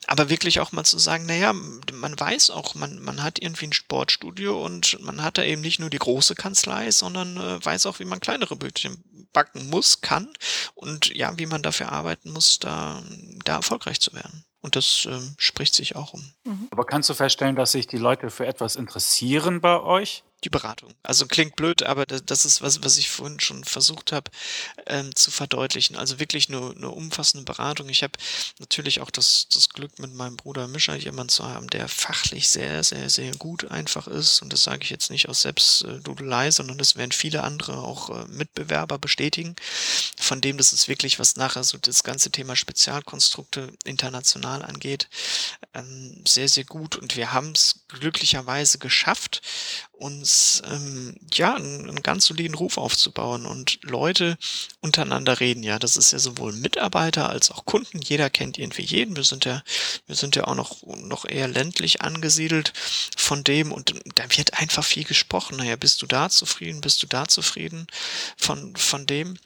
[0.08, 3.74] aber wirklich auch mal zu sagen, naja, man weiß auch, man, man hat irgendwie ein
[3.99, 7.99] Sportstudio und man hat da eben nicht nur die große Kanzlei, sondern äh, weiß auch,
[7.99, 10.31] wie man kleinere Bötchen backen muss, kann
[10.73, 13.03] und ja, wie man dafür arbeiten muss, da,
[13.43, 14.45] da erfolgreich zu werden.
[14.62, 16.33] Und das ähm, spricht sich auch um.
[16.71, 20.23] Aber kannst du feststellen, dass sich die Leute für etwas interessieren bei euch?
[20.43, 20.93] Die Beratung.
[21.04, 24.32] Also klingt blöd, aber das ist was, was ich vorhin schon versucht habe
[24.86, 25.97] ähm, zu verdeutlichen.
[25.97, 27.89] Also wirklich eine, eine umfassende Beratung.
[27.89, 28.13] Ich habe
[28.60, 32.84] natürlich auch das, das Glück, mit meinem Bruder Mischa jemanden zu haben, der fachlich sehr,
[32.84, 34.41] sehr, sehr gut einfach ist.
[34.41, 38.25] Und das sage ich jetzt nicht aus Selbstdudelei, sondern das werden viele andere auch äh,
[38.30, 39.56] Mitbewerber bestätigen.
[40.17, 45.10] Von dem, das ist wirklich, was nachher so das ganze Thema Spezialkonstrukte international angeht,
[45.73, 46.95] ähm, sehr, sehr gut.
[46.95, 49.41] Und wir haben es glücklicherweise geschafft,
[49.91, 50.28] uns
[50.65, 54.37] ähm, ja einen, einen, ganz soliden Ruf aufzubauen und Leute
[54.81, 55.63] untereinander reden.
[55.63, 57.99] Ja, das ist ja sowohl Mitarbeiter als auch Kunden.
[58.01, 59.15] Jeder kennt irgendwie jeden.
[59.15, 59.63] Wir sind ja,
[60.07, 62.73] wir sind ja auch noch noch eher ländlich angesiedelt
[63.17, 65.57] von dem und da wird einfach viel gesprochen.
[65.57, 66.81] Naja, bist du da zufrieden?
[66.81, 67.87] Bist du da zufrieden
[68.37, 69.37] von von dem?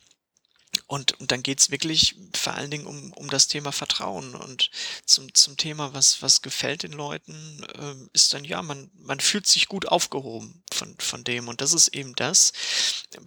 [0.88, 4.36] Und, und dann geht's wirklich vor allen Dingen um, um das Thema Vertrauen.
[4.36, 4.72] Und
[5.06, 9.48] zum, zum Thema, was, was gefällt den Leuten, äh, ist dann, ja, man, man fühlt
[9.48, 11.48] sich gut aufgehoben von, von dem.
[11.48, 12.54] Und das ist eben das,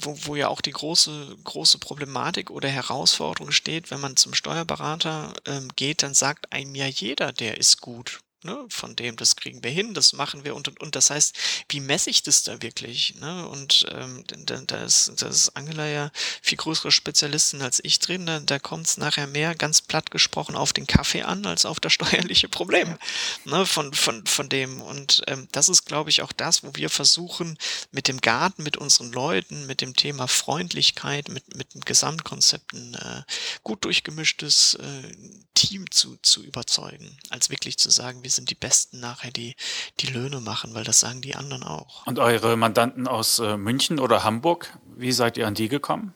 [0.00, 5.35] wo, wo ja auch die große, große Problematik oder Herausforderung steht, wenn man zum Steuerberater
[5.46, 9.62] ähm, geht, dann sagt einem ja jeder, der ist gut ne, von dem, das kriegen
[9.62, 10.96] wir hin, das machen wir und und und.
[10.96, 11.37] Das heißt,
[11.68, 13.16] wie messe ich das da wirklich?
[13.20, 13.46] Ne?
[13.48, 18.24] Und ähm, da, da, ist, da ist Angela ja viel größere Spezialistin als ich drin.
[18.24, 21.80] Da, da kommt es nachher mehr, ganz platt gesprochen, auf den Kaffee an, als auf
[21.80, 22.96] das steuerliche Problem
[23.44, 24.80] ne, von, von, von dem.
[24.80, 27.59] Und ähm, das ist, glaube ich, auch das, wo wir versuchen,
[27.90, 33.22] mit dem Garten, mit unseren Leuten, mit dem Thema Freundlichkeit, mit, mit Gesamtkonzept ein äh,
[33.62, 39.00] gut durchgemischtes äh, Team zu, zu überzeugen, als wirklich zu sagen, wir sind die Besten
[39.00, 39.56] nachher, die
[39.98, 42.06] die Löhne machen, weil das sagen die anderen auch.
[42.06, 46.14] Und eure Mandanten aus äh, München oder Hamburg, wie seid ihr an die gekommen?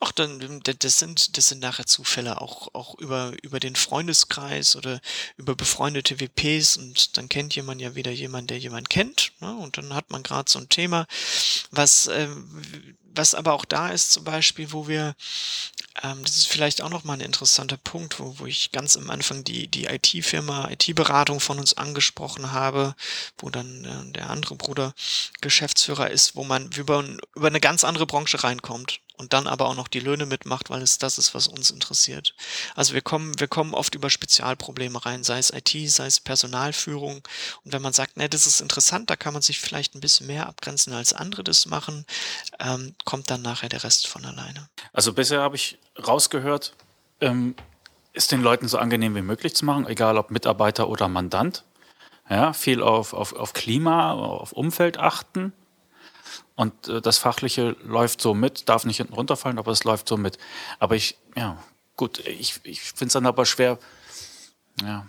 [0.00, 5.00] Ach, dann, das sind, das sind nachher Zufälle, auch, auch über, über den Freundeskreis oder
[5.36, 9.32] über befreundete WPs und dann kennt jemand ja wieder jemand, der jemand kennt.
[9.40, 9.54] Ne?
[9.56, 11.06] Und dann hat man gerade so ein Thema,
[11.70, 12.28] was, äh,
[13.14, 15.14] was aber auch da ist, zum Beispiel, wo wir,
[16.02, 19.44] ähm, das ist vielleicht auch nochmal ein interessanter Punkt, wo, wo ich ganz am Anfang
[19.44, 22.94] die, die IT-Firma, IT-Beratung von uns angesprochen habe,
[23.38, 24.94] wo dann äh, der andere Bruder
[25.40, 29.76] Geschäftsführer ist, wo man über, über eine ganz andere Branche reinkommt und dann aber auch
[29.76, 32.34] noch die Löhne mitmacht, weil es das ist, was uns interessiert.
[32.74, 37.22] Also wir kommen, wir kommen oft über Spezialprobleme rein, sei es IT, sei es Personalführung.
[37.64, 40.26] Und wenn man sagt, ne, das ist interessant, da kann man sich vielleicht ein bisschen
[40.26, 42.04] mehr abgrenzen, als andere das machen,
[42.58, 44.68] ähm, kommt dann nachher der Rest von alleine.
[44.92, 46.74] Also bisher habe ich rausgehört,
[47.20, 47.54] ähm,
[48.12, 51.64] ist den Leuten so angenehm wie möglich zu machen, egal ob Mitarbeiter oder Mandant.
[52.28, 55.52] ja, viel auf, auf, auf Klima, auf Umfeld achten.
[56.56, 60.16] Und äh, das Fachliche läuft so mit, darf nicht hinten runterfallen, aber es läuft so
[60.16, 60.38] mit.
[60.78, 61.58] Aber ich, ja,
[61.96, 63.78] gut, ich, ich finde es dann aber schwer,
[64.82, 65.06] ja,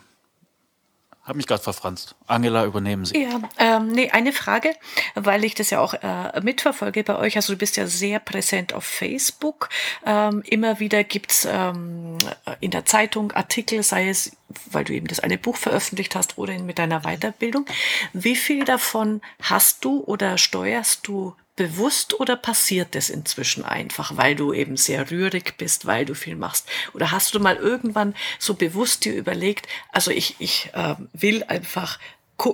[1.26, 2.16] habe mich gerade verfranst.
[2.28, 3.24] Angela, übernehmen Sie.
[3.24, 4.76] Ja, ähm, nee, eine Frage,
[5.16, 7.36] weil ich das ja auch äh, mitverfolge bei euch.
[7.36, 9.70] Also du bist ja sehr präsent auf Facebook.
[10.06, 12.18] Ähm, immer wieder gibt's ähm,
[12.60, 14.38] in der Zeitung Artikel, sei es,
[14.70, 17.66] weil du eben das eine Buch veröffentlicht hast oder mit deiner Weiterbildung.
[18.14, 24.36] Wie viel davon hast du oder steuerst du bewusst oder passiert das inzwischen einfach, weil
[24.36, 26.68] du eben sehr rührig bist, weil du viel machst?
[26.94, 32.00] Oder hast du mal irgendwann so bewusst dir überlegt, also ich, ich äh, will einfach,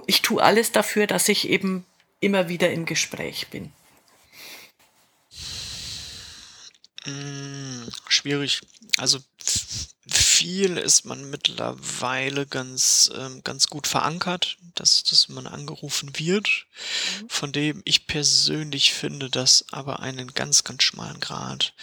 [0.05, 1.85] ich tue alles dafür, dass ich eben
[2.19, 3.71] immer wieder im Gespräch bin?
[7.03, 8.61] Hm, schwierig.
[8.97, 9.19] Also
[10.41, 16.65] viel ist man mittlerweile ganz, ähm, ganz gut verankert, dass, dass man angerufen wird,
[17.21, 17.29] mhm.
[17.29, 21.75] von dem ich persönlich finde das aber einen ganz, ganz schmalen Grad.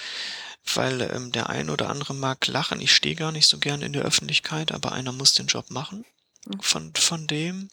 [0.74, 3.92] Weil ähm, der ein oder andere mag lachen, ich stehe gar nicht so gern in
[3.92, 6.04] der Öffentlichkeit, aber einer muss den Job machen.
[6.44, 6.60] Mhm.
[6.60, 7.70] Von, von dem.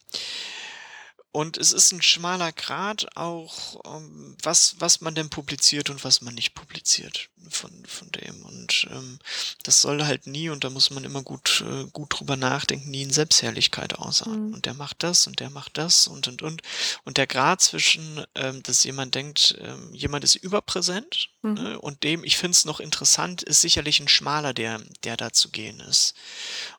[1.35, 6.21] Und es ist ein schmaler Grad auch, ähm, was, was man denn publiziert und was
[6.21, 8.41] man nicht publiziert von, von dem.
[8.45, 9.19] Und ähm,
[9.63, 13.03] das soll halt nie, und da muss man immer gut, äh, gut drüber nachdenken, nie
[13.03, 14.47] in Selbstherrlichkeit ausarten.
[14.47, 14.53] Mhm.
[14.53, 16.61] Und der macht das und der macht das und und und.
[17.03, 21.53] Und der Grad zwischen, ähm, dass jemand denkt, ähm, jemand ist überpräsent mhm.
[21.53, 25.33] ne, und dem, ich finde es noch interessant, ist sicherlich ein schmaler, der, der da
[25.33, 26.15] zu gehen ist.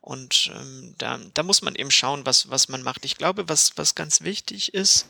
[0.00, 3.04] Und ähm, da, da muss man eben schauen, was, was man macht.
[3.04, 5.06] Ich glaube, was, was ganz wichtig ist,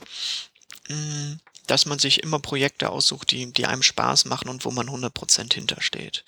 [0.88, 4.70] mh, mm, dass man sich immer Projekte aussucht, die, die einem Spaß machen und wo
[4.70, 6.24] man 100% hintersteht.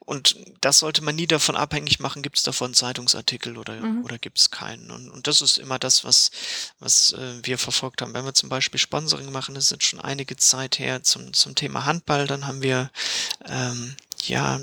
[0.00, 4.04] Und das sollte man nie davon abhängig machen, gibt es davon Zeitungsartikel oder, mhm.
[4.04, 4.90] oder gibt es keinen.
[4.90, 6.30] Und, und das ist immer das, was,
[6.78, 8.14] was äh, wir verfolgt haben.
[8.14, 11.54] Wenn wir zum Beispiel Sponsoring machen, das ist jetzt schon einige Zeit her zum, zum
[11.54, 12.90] Thema Handball, dann haben wir
[13.46, 14.60] ähm, ja,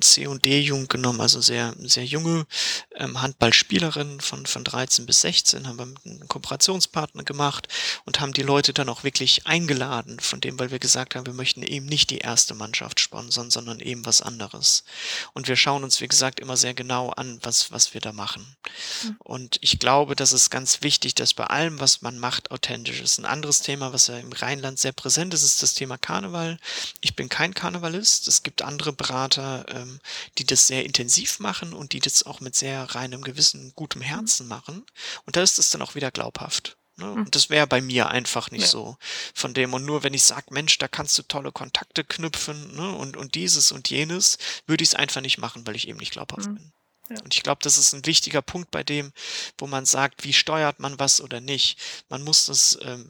[0.00, 2.46] C und D-Jugend genommen, also sehr, sehr junge
[2.94, 7.68] ähm, Handballspielerinnen von, von 13 bis 16, haben wir mit einem Kooperationspartner gemacht
[8.04, 11.34] und haben die Leute dann auch wirklich eingeladen, von dem, weil wir gesagt haben, wir
[11.34, 14.84] möchten eben nicht die erste Mannschaft sponsern, sondern eben was anderes.
[15.32, 18.56] Und wir schauen uns, wie gesagt, immer sehr genau an, was, was wir da machen.
[19.02, 19.16] Mhm.
[19.18, 23.18] Und ich glaube, das ist ganz wichtig, dass bei allem, was man macht, authentisch ist.
[23.18, 26.58] Ein anderes Thema, was ja im Rheinland sehr präsent ist, ist das Thema Karneval.
[27.00, 28.28] Ich bin kein Karnevalist.
[28.28, 30.00] Es gibt andere Berater, ähm,
[30.38, 34.06] die das sehr intensiv machen und die das auch mit sehr reinem Gewissen, gutem mhm.
[34.06, 34.84] Herzen machen.
[35.26, 36.76] Und da ist es dann auch wieder glaubhaft.
[36.96, 37.06] Ne?
[37.06, 37.12] Mhm.
[37.22, 38.68] Und das wäre bei mir einfach nicht ja.
[38.68, 38.96] so
[39.34, 39.74] von dem.
[39.74, 42.92] Und nur wenn ich sage, Mensch, da kannst du tolle Kontakte knüpfen ne?
[42.92, 46.12] und, und dieses und jenes, würde ich es einfach nicht machen, weil ich eben nicht
[46.12, 46.54] glaubhaft mhm.
[46.56, 46.72] bin.
[47.10, 47.20] Ja.
[47.22, 49.12] Und ich glaube, das ist ein wichtiger Punkt bei dem,
[49.58, 51.78] wo man sagt, wie steuert man was oder nicht.
[52.08, 53.08] Man muss das ähm,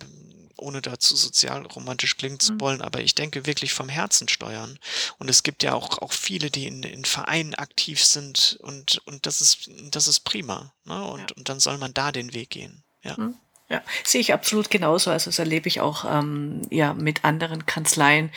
[0.57, 2.61] ohne dazu sozialromantisch klingen zu mhm.
[2.61, 4.79] wollen, aber ich denke wirklich vom Herzen steuern.
[5.19, 9.27] Und es gibt ja auch, auch viele, die in, in Vereinen aktiv sind und, und
[9.27, 10.73] das ist, das ist prima.
[10.85, 11.05] Ne?
[11.05, 11.37] Und, ja.
[11.37, 12.85] und dann soll man da den Weg gehen.
[13.03, 13.17] Ja.
[13.17, 13.37] Mhm.
[13.71, 15.11] Ja, sehe ich absolut genauso.
[15.11, 18.31] Also das erlebe ich auch ähm, ja mit anderen Kanzleien.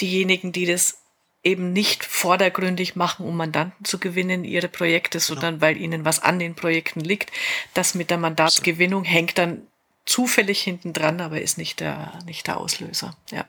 [0.00, 0.98] Diejenigen, die das
[1.44, 5.26] eben nicht vordergründig machen, um Mandanten zu gewinnen, ihre Projekte, genau.
[5.26, 5.62] sondern genau.
[5.62, 7.32] weil ihnen was an den Projekten liegt.
[7.74, 9.66] Das mit der Mandatsgewinnung hängt dann
[10.04, 13.16] zufällig hinten dran, aber ist nicht der, nicht der Auslöser.
[13.30, 13.44] Ja.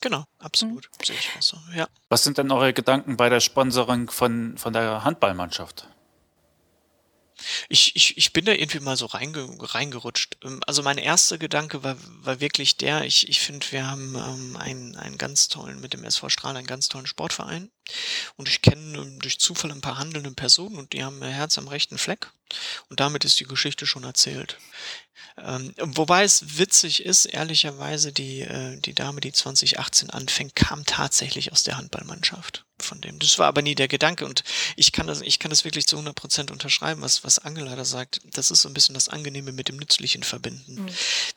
[0.00, 0.88] Genau, absolut.
[0.98, 1.04] Mhm.
[1.04, 1.56] Sehe ich auch so.
[1.74, 1.88] Ja.
[2.08, 5.88] Was sind denn eure Gedanken bei der Sponsoring von, von der Handballmannschaft?
[7.68, 10.38] Ich, ich, ich bin da irgendwie mal so reinge, reingerutscht.
[10.42, 14.56] Ähm, also mein erster Gedanke war, war wirklich der, ich, ich finde, wir haben ähm,
[14.56, 17.70] einen, einen ganz tollen, mit dem SV Strahl einen ganz tollen Sportverein.
[18.36, 21.58] Und ich kenne ähm, durch Zufall ein paar handelnde Personen und die haben ihr Herz
[21.58, 22.30] am rechten Fleck.
[22.88, 24.58] Und damit ist die Geschichte schon erzählt.
[25.38, 31.52] Ähm, wobei es witzig ist, ehrlicherweise, die, äh, die Dame, die 2018 anfängt, kam tatsächlich
[31.52, 33.18] aus der Handballmannschaft von dem.
[33.18, 34.44] Das war aber nie der Gedanke und
[34.76, 37.84] ich kann das, ich kann das wirklich zu 100 Prozent unterschreiben, was, was Angela da
[37.84, 38.20] sagt.
[38.32, 40.82] Das ist so ein bisschen das Angenehme mit dem Nützlichen verbinden.
[40.82, 40.88] Mhm.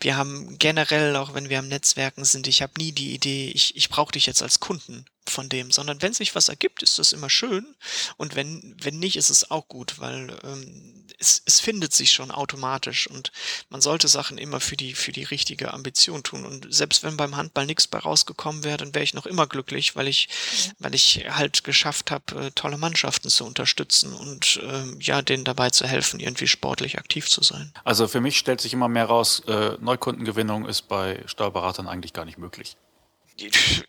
[0.01, 3.75] Wir haben generell, auch wenn wir am Netzwerken sind, ich habe nie die Idee, ich,
[3.75, 7.13] ich brauche dich jetzt als Kunden von dem, sondern wenn sich was ergibt, ist das
[7.13, 7.75] immer schön
[8.17, 12.31] und wenn, wenn nicht, ist es auch gut, weil ähm, es, es findet sich schon
[12.31, 13.31] automatisch und
[13.69, 17.35] man sollte Sachen immer für die, für die richtige Ambition tun und selbst wenn beim
[17.35, 20.71] Handball nichts bei rausgekommen wäre, dann wäre ich noch immer glücklich, weil ich, mhm.
[20.79, 25.69] weil ich halt geschafft habe, äh, tolle Mannschaften zu unterstützen und äh, ja, denen dabei
[25.69, 27.73] zu helfen, irgendwie sportlich aktiv zu sein.
[27.83, 32.25] Also für mich stellt sich immer mehr raus, äh, Neukundengewinnung ist bei Steuerberatern eigentlich gar
[32.25, 32.77] nicht möglich.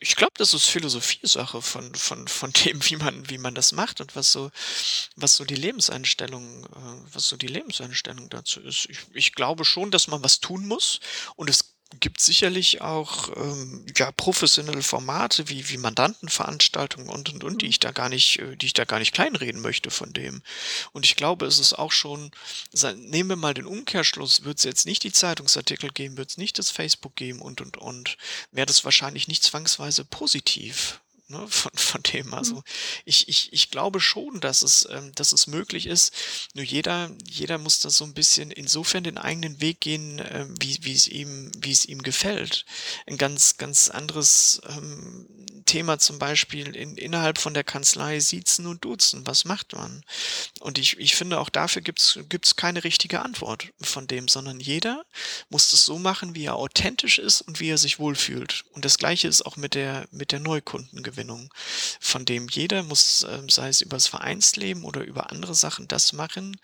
[0.01, 4.01] Ich glaube, das ist Philosophiesache von, von, von dem, wie man, wie man das macht
[4.01, 4.51] und was so,
[5.17, 8.87] was so die Lebenseinstellung, äh, was so die Lebenseinstellung dazu ist.
[8.89, 11.01] Ich, ich glaube schon, dass man was tun muss
[11.37, 17.63] und es gibt sicherlich auch ähm, ja professionelle Formate wie wie Mandantenveranstaltungen und und und,
[17.63, 17.71] die mhm.
[17.71, 20.43] ich da gar nicht, äh, die ich da gar nicht kleinreden möchte von dem.
[20.93, 22.31] Und ich glaube, es ist auch schon,
[22.97, 26.59] nehmen wir mal den Umkehrschluss, wird es jetzt nicht die Zeitungsartikel geben, wird es nicht
[26.59, 28.17] das Facebook geben und und und,
[28.53, 31.01] wäre das wahrscheinlich nicht zwangsweise positiv
[31.31, 32.35] ne, von, von dem.
[32.35, 32.63] Also mhm.
[33.05, 36.13] ich, ich, ich glaube schon, dass es, ähm, dass es möglich ist.
[36.55, 40.79] Nur jeder, jeder muss da so ein bisschen insofern den eigenen Weg gehen, äh, wie,
[40.83, 42.65] wie es ihm, wie es ihm gefällt.
[43.07, 45.27] Ein ganz, ganz anderes ähm,
[45.65, 49.27] Thema zum Beispiel in, innerhalb von der Kanzlei siezen und duzen.
[49.27, 50.05] Was macht man?
[50.61, 55.05] Und ich, ich finde, auch dafür gibt's gibt's keine richtige Antwort von dem, sondern jeder
[55.49, 58.65] muss es so machen, wie er authentisch ist und wie er sich wohlfühlt.
[58.73, 61.21] Und das gleiche ist auch mit der, mit der Neukundengewinnung.
[61.21, 61.51] Gewinnung,
[62.01, 66.13] von dem jeder muss, äh, sei es über das Vereinsleben oder über andere Sachen, das
[66.13, 66.57] machen,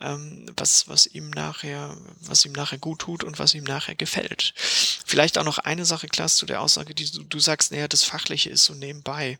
[0.00, 4.54] ähm, was, was ihm nachher, was ihm nachher gut tut und was ihm nachher gefällt.
[5.04, 8.04] Vielleicht auch noch eine Sache, Klaas, zu der Aussage, die du, du sagst, naja, das
[8.04, 9.38] Fachliche ist so nebenbei.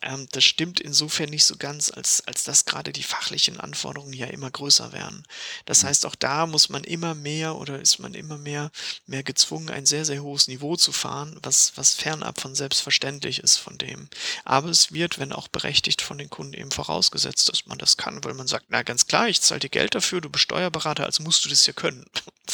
[0.00, 4.26] Ähm, das stimmt insofern nicht so ganz, als, als dass gerade die fachlichen Anforderungen ja
[4.26, 5.24] immer größer werden.
[5.64, 5.88] Das mhm.
[5.88, 8.70] heißt, auch da muss man immer mehr oder ist man immer mehr,
[9.06, 13.56] mehr gezwungen, ein sehr, sehr hohes Niveau zu fahren, was, was fernab von selbstverständlich ist
[13.56, 14.08] von dem.
[14.44, 18.22] Aber es wird, wenn auch berechtigt von den Kunden eben vorausgesetzt, dass man das kann,
[18.24, 21.22] weil man sagt, na ganz klar, ich zahle dir Geld dafür, du bist Steuerberater, also
[21.22, 22.04] musst du das ja können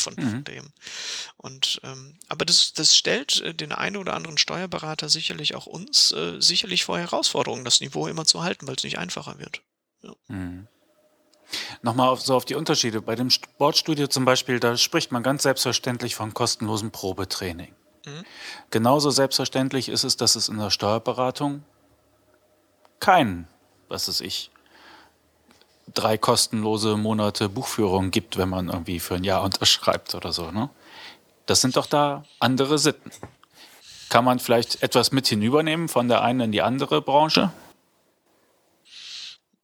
[0.05, 0.31] von, mhm.
[0.31, 0.73] von dem.
[1.37, 6.13] Und ähm, aber das, das stellt äh, den einen oder anderen Steuerberater sicherlich auch uns
[6.13, 9.63] äh, sicherlich vor Herausforderungen, das Niveau immer zu halten, weil es nicht einfacher wird.
[10.03, 10.15] Ja.
[10.29, 10.69] Mhm.
[11.83, 13.03] Nochmal auf, so auf die Unterschiede.
[13.03, 17.75] Bei dem Sportstudio zum Beispiel, da spricht man ganz selbstverständlich von kostenlosem Probetraining.
[18.07, 18.25] Mhm.
[18.71, 21.65] Genauso selbstverständlich ist es, dass es in der Steuerberatung
[23.01, 23.47] kein,
[23.89, 24.51] was ist ich,
[25.93, 30.51] drei kostenlose Monate Buchführung gibt, wenn man irgendwie für ein Jahr unterschreibt oder so.
[30.51, 30.71] Ne?
[31.47, 33.11] Das sind doch da andere Sitten.
[34.09, 37.53] Kann man vielleicht etwas mit hinübernehmen von der einen in die andere Branche?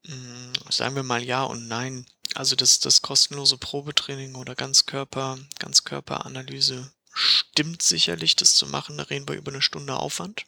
[0.05, 2.07] Mm, sagen wir mal ja und nein.
[2.35, 8.99] Also das, das kostenlose Probetraining oder Ganzkörper, Ganzkörperanalyse stimmt sicherlich, das zu machen.
[8.99, 10.47] Da reden wir über eine Stunde Aufwand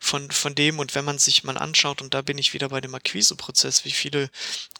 [0.00, 2.80] von, von dem und wenn man sich mal anschaut, und da bin ich wieder bei
[2.80, 4.30] dem Akquiseprozess, wie viele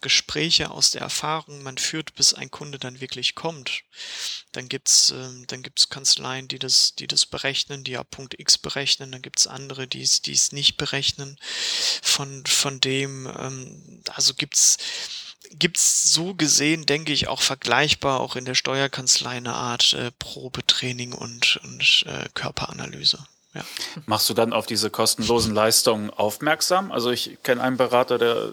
[0.01, 3.83] Gespräche aus der Erfahrung man führt, bis ein Kunde dann wirklich kommt,
[4.51, 8.57] dann gibt's äh, dann gibt's Kanzleien, die das, die das berechnen, die ab Punkt X
[8.57, 11.37] berechnen, dann gibt's andere, die es, es nicht berechnen.
[12.01, 14.77] Von, von dem, ähm, also gibt's
[15.51, 21.13] gibt's so gesehen, denke ich, auch vergleichbar auch in der Steuerkanzlei eine Art äh, Probetraining
[21.13, 23.25] und, und äh, Körperanalyse.
[23.55, 23.61] Ja.
[24.05, 26.91] Machst du dann auf diese kostenlosen Leistungen aufmerksam?
[26.91, 28.51] Also ich kenne einen Berater, der,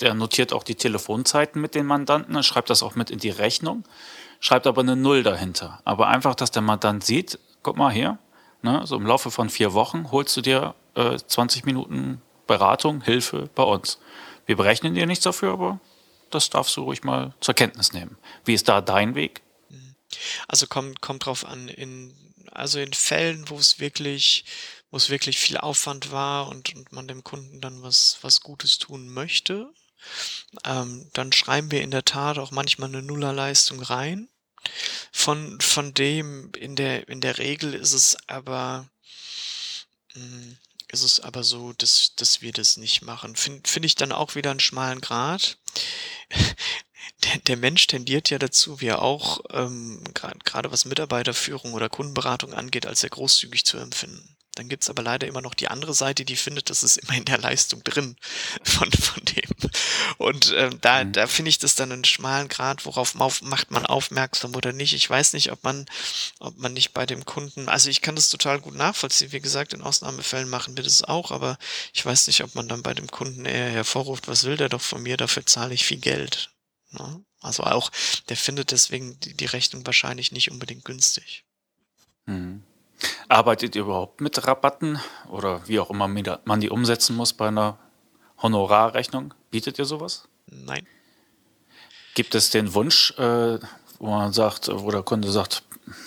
[0.00, 3.84] der notiert auch die Telefonzeiten mit den Mandanten, schreibt das auch mit in die Rechnung,
[4.40, 5.80] schreibt aber eine Null dahinter.
[5.84, 8.18] Aber einfach, dass der Mandant sieht, guck mal hier,
[8.62, 13.50] ne, so im Laufe von vier Wochen holst du dir äh, 20 Minuten Beratung, Hilfe
[13.54, 13.98] bei uns.
[14.46, 15.80] Wir berechnen dir nichts dafür, aber
[16.30, 18.16] das darfst du ruhig mal zur Kenntnis nehmen.
[18.44, 19.42] Wie ist da dein Weg?
[20.48, 22.14] Also kommt, kommt drauf an, in
[22.54, 24.44] also in Fällen, wo es wirklich,
[24.90, 28.78] wo es wirklich viel Aufwand war und, und man dem Kunden dann was, was Gutes
[28.78, 29.72] tun möchte,
[30.64, 34.28] ähm, dann schreiben wir in der Tat auch manchmal eine Nullerleistung rein.
[35.12, 38.88] Von, von dem in der, in der Regel ist es aber,
[40.14, 43.34] mh, hm, ist es aber so, dass, dass wir das nicht machen.
[43.36, 45.58] Finde find ich dann auch wieder einen schmalen Grad
[47.24, 52.52] der, der Mensch tendiert ja dazu, wie er auch ähm, gerade was Mitarbeiterführung oder Kundenberatung
[52.54, 54.34] angeht, als sehr großzügig zu empfinden.
[54.54, 57.24] Dann gibt's aber leider immer noch die andere Seite, die findet, das ist immer in
[57.24, 58.16] der Leistung drin
[58.62, 59.50] von, von dem.
[60.18, 61.12] Und ähm, da, mhm.
[61.12, 64.94] da finde ich das dann einen schmalen Grad, worauf macht man aufmerksam oder nicht.
[64.94, 65.86] Ich weiß nicht, ob man,
[66.38, 69.32] ob man nicht bei dem Kunden, also ich kann das total gut nachvollziehen.
[69.32, 71.58] Wie gesagt, in Ausnahmefällen machen wir das auch, aber
[71.92, 74.82] ich weiß nicht, ob man dann bei dem Kunden eher hervorruft, was will der doch
[74.82, 76.53] von mir, dafür zahle ich viel Geld.
[76.94, 77.24] Ne?
[77.40, 77.90] Also auch,
[78.28, 81.44] der findet deswegen die, die Rechnung wahrscheinlich nicht unbedingt günstig.
[82.26, 82.62] Mhm.
[83.28, 87.78] Arbeitet ihr überhaupt mit Rabatten oder wie auch immer man die umsetzen muss bei einer
[88.40, 89.34] Honorarrechnung?
[89.50, 90.28] Bietet ihr sowas?
[90.46, 90.86] Nein.
[92.14, 93.58] Gibt es den Wunsch, äh,
[93.98, 95.64] wo man sagt, wo der Kunde sagt,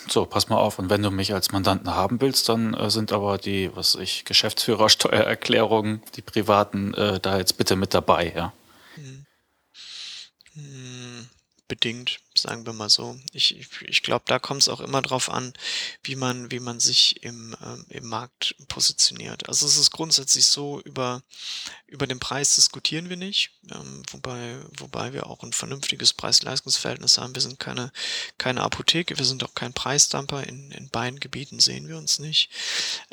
[0.08, 3.12] so, pass mal auf, und wenn du mich als Mandanten haben willst, dann äh, sind
[3.12, 8.52] aber die, was ich, Geschäftsführersteuererklärungen, die privaten, äh, da jetzt bitte mit dabei, ja?
[11.68, 13.18] Bedingt, sagen wir mal so.
[13.32, 15.52] Ich, ich, ich glaube, da kommt es auch immer drauf an,
[16.02, 19.48] wie man, wie man sich im, ähm, im Markt positioniert.
[19.48, 21.22] Also es ist grundsätzlich so, über,
[21.86, 27.34] über den Preis diskutieren wir nicht, ähm, wobei, wobei wir auch ein vernünftiges Preis-Leistungs-Verhältnis haben.
[27.34, 27.92] Wir sind keine,
[28.38, 30.44] keine Apotheke, wir sind auch kein Preisdumper.
[30.44, 32.50] In, in beiden Gebieten sehen wir uns nicht.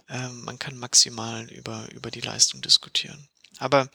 [0.10, 3.28] Ähm, man kann maximal über, über die Leistung diskutieren.
[3.58, 3.90] Aber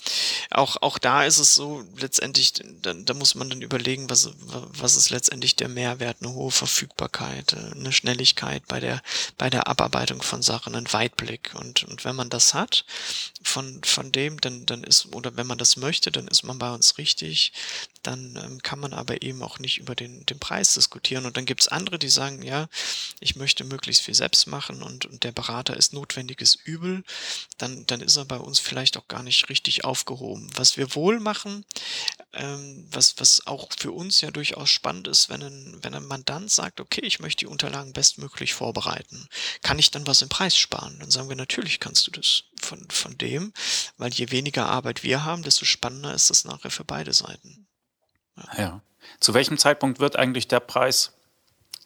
[0.50, 4.96] auch, auch da ist es so, letztendlich, da, da muss man dann überlegen, was, was
[4.96, 9.02] ist letztendlich der Mehrwert, eine hohe Verfügbarkeit, äh, eine Schnelligkeit bei der,
[9.38, 11.52] bei der Abarbeitung von Sachen, ein Weitblick.
[11.54, 12.84] Und, und wenn man das hat,
[13.42, 16.70] von, von dem, dann, dann ist, oder wenn man das möchte, dann ist man bei
[16.72, 17.52] uns richtig
[18.02, 21.26] dann ähm, kann man aber eben auch nicht über den, den Preis diskutieren.
[21.26, 22.68] Und dann gibt's andere, die sagen, ja,
[23.20, 27.04] ich möchte möglichst viel selbst machen und, und der Berater ist notwendiges Übel,
[27.58, 30.48] dann, dann ist er bei uns vielleicht auch gar nicht richtig aufgehoben.
[30.54, 31.66] Was wir wohl machen,
[32.32, 36.50] ähm, was, was auch für uns ja durchaus spannend ist, wenn ein, wenn ein Mandant
[36.50, 39.28] sagt, okay, ich möchte die Unterlagen bestmöglich vorbereiten,
[39.62, 40.98] kann ich dann was im Preis sparen?
[41.00, 43.52] Dann sagen wir, natürlich kannst du das von, von dem,
[43.98, 47.66] weil je weniger Arbeit wir haben, desto spannender ist das nachher für beide Seiten.
[48.56, 48.80] Ja.
[49.18, 51.12] Zu welchem Zeitpunkt wird eigentlich der Preis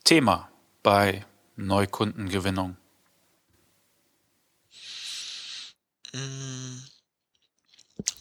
[0.03, 0.49] Thema
[0.83, 2.77] bei Neukundengewinnung?
[6.13, 6.64] Mm,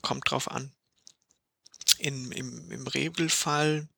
[0.05, 0.73] kommt drauf an.
[1.99, 3.89] In, im, Im Regelfall,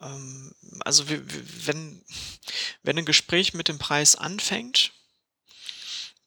[0.00, 2.04] ähm, also wenn,
[2.82, 4.92] wenn ein Gespräch mit dem Preis anfängt,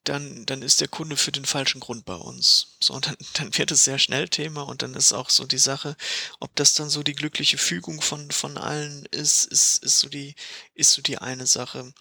[0.07, 2.78] dann, dann ist der Kunde für den falschen Grund bei uns.
[2.80, 5.57] So, und dann, dann wird es sehr schnell Thema und dann ist auch so die
[5.57, 5.97] Sache,
[6.39, 10.36] ob das dann so die glückliche Fügung von, von allen ist, ist, ist so die,
[10.74, 11.93] ist so die eine Sache.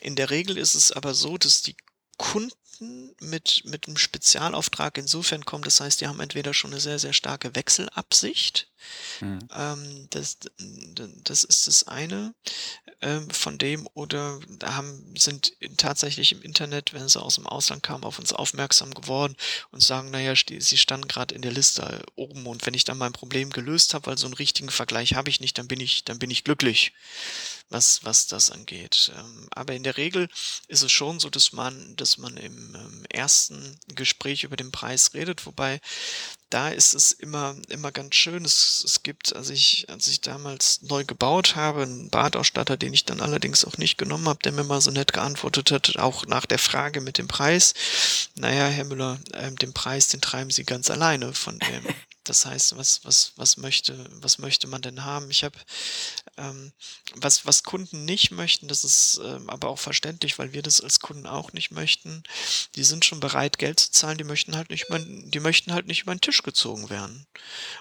[0.00, 1.76] In der Regel ist es aber so, dass die
[2.18, 2.52] Kunden
[3.20, 7.12] mit, mit einem Spezialauftrag insofern kommen, das heißt, die haben entweder schon eine sehr, sehr
[7.12, 8.68] starke Wechselabsicht.
[9.20, 9.38] Mhm.
[9.54, 10.38] Ähm, das,
[11.24, 12.34] das ist das eine
[13.00, 18.04] ähm, von dem oder haben, sind tatsächlich im Internet, wenn sie aus dem Ausland kamen,
[18.04, 19.36] auf uns aufmerksam geworden
[19.70, 23.12] und sagen, naja, sie standen gerade in der Liste oben und wenn ich dann mein
[23.12, 26.18] Problem gelöst habe, weil so einen richtigen Vergleich habe ich nicht, dann bin ich, dann
[26.18, 26.92] bin ich glücklich
[27.68, 29.12] was, was das angeht.
[29.16, 30.28] Ähm, aber in der Regel
[30.68, 35.14] ist es schon so, dass man, dass man im ähm, ersten Gespräch über den Preis
[35.14, 35.80] redet, wobei
[36.50, 38.44] da ist es immer, immer ganz schön.
[38.44, 43.04] Es, es gibt, als ich, als ich damals neu gebaut habe, einen Badausstatter, den ich
[43.04, 46.46] dann allerdings auch nicht genommen habe, der mir mal so nett geantwortet hat, auch nach
[46.46, 47.74] der Frage mit dem Preis.
[48.36, 51.84] Naja, Herr Müller, äh, den Preis, den treiben Sie ganz alleine von dem.
[52.26, 55.30] Das heißt, was, was, was möchte, was möchte man denn haben?
[55.30, 55.56] Ich habe
[56.36, 56.72] ähm,
[57.14, 61.00] was, was Kunden nicht möchten, das ist ähm, aber auch verständlich, weil wir das als
[61.00, 62.24] Kunden auch nicht möchten.
[62.74, 65.86] Die sind schon bereit, Geld zu zahlen, die möchten halt nicht über, die möchten halt
[65.86, 67.26] nicht über den Tisch gezogen werden.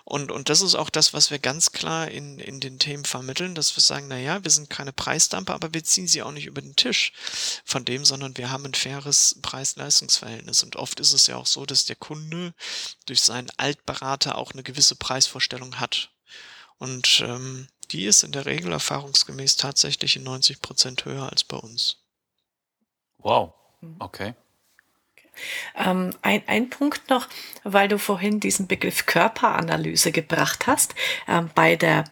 [0.04, 3.56] Und, und das ist auch das, was wir ganz klar in, in den Themen vermitteln,
[3.56, 6.46] dass wir sagen, na ja, wir sind keine Preisdamper, aber wir ziehen sie auch nicht
[6.46, 7.12] über den Tisch
[7.66, 10.64] von dem, sondern wir haben ein faires Preis-Leistungs-Verhältnis.
[10.64, 12.54] Und oft ist es ja auch so, dass der Kunde
[13.06, 16.12] durch seinen Altberater auch eine gewisse Preisvorstellung hat.
[16.78, 21.58] Und ähm, die ist in der Regel erfahrungsgemäß tatsächlich in 90 Prozent höher als bei
[21.58, 21.98] uns.
[23.18, 23.96] Wow, mhm.
[24.00, 24.34] okay.
[25.76, 27.28] Ähm, ein, ein Punkt noch,
[27.64, 30.96] weil du vorhin diesen Begriff Körperanalyse gebracht hast.
[31.28, 32.06] Ähm, bei der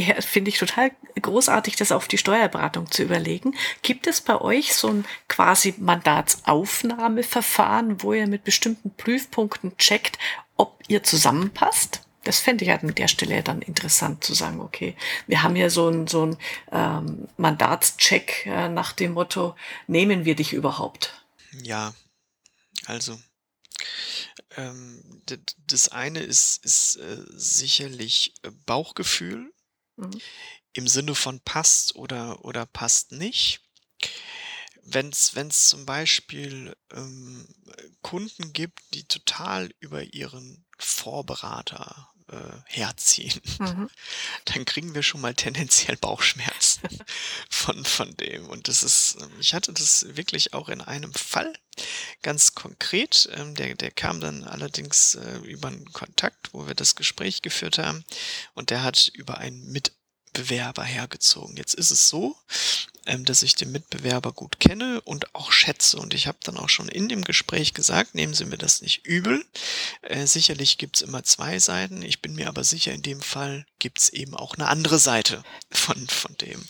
[0.00, 0.90] ja, finde ich total
[1.20, 3.54] großartig, das auf die Steuerberatung zu überlegen.
[3.82, 10.18] Gibt es bei euch so ein quasi Mandatsaufnahmeverfahren, wo ihr mit bestimmten Prüfpunkten checkt,
[10.56, 12.02] ob ihr zusammenpasst?
[12.24, 14.94] das fände ich halt an der Stelle dann interessant zu sagen, okay,
[15.26, 16.36] wir haben ja so ein, so
[16.70, 21.24] ähm, Mandatscheck äh, nach dem Motto, nehmen wir dich überhaupt?
[21.62, 21.94] Ja,
[22.86, 23.18] also
[24.56, 25.22] ähm,
[25.66, 28.34] das eine ist, ist äh, sicherlich
[28.66, 29.52] Bauchgefühl
[29.96, 30.20] mhm.
[30.72, 33.62] im Sinne von passt oder, oder passt nicht.
[34.82, 37.46] Wenn es zum Beispiel ähm,
[38.02, 43.90] Kunden gibt, die total über ihren Vorberater äh, herziehen, mhm.
[44.46, 46.82] dann kriegen wir schon mal tendenziell Bauchschmerzen
[47.50, 48.48] von, von dem.
[48.48, 51.52] Und das ist, ähm, ich hatte das wirklich auch in einem Fall
[52.22, 53.28] ganz konkret.
[53.34, 57.78] Ähm, der, der kam dann allerdings äh, über einen Kontakt, wo wir das Gespräch geführt
[57.78, 58.04] haben.
[58.54, 61.56] Und der hat über einen Mitbewerber hergezogen.
[61.56, 62.36] Jetzt ist es so,
[63.06, 65.98] ähm, dass ich den Mitbewerber gut kenne und auch schätze.
[65.98, 69.06] Und ich habe dann auch schon in dem Gespräch gesagt, nehmen Sie mir das nicht
[69.06, 69.44] übel.
[70.02, 72.02] Äh, sicherlich gibt's immer zwei Seiten.
[72.02, 76.08] Ich bin mir aber sicher, in dem Fall gibt's eben auch eine andere Seite von,
[76.08, 76.62] von dem.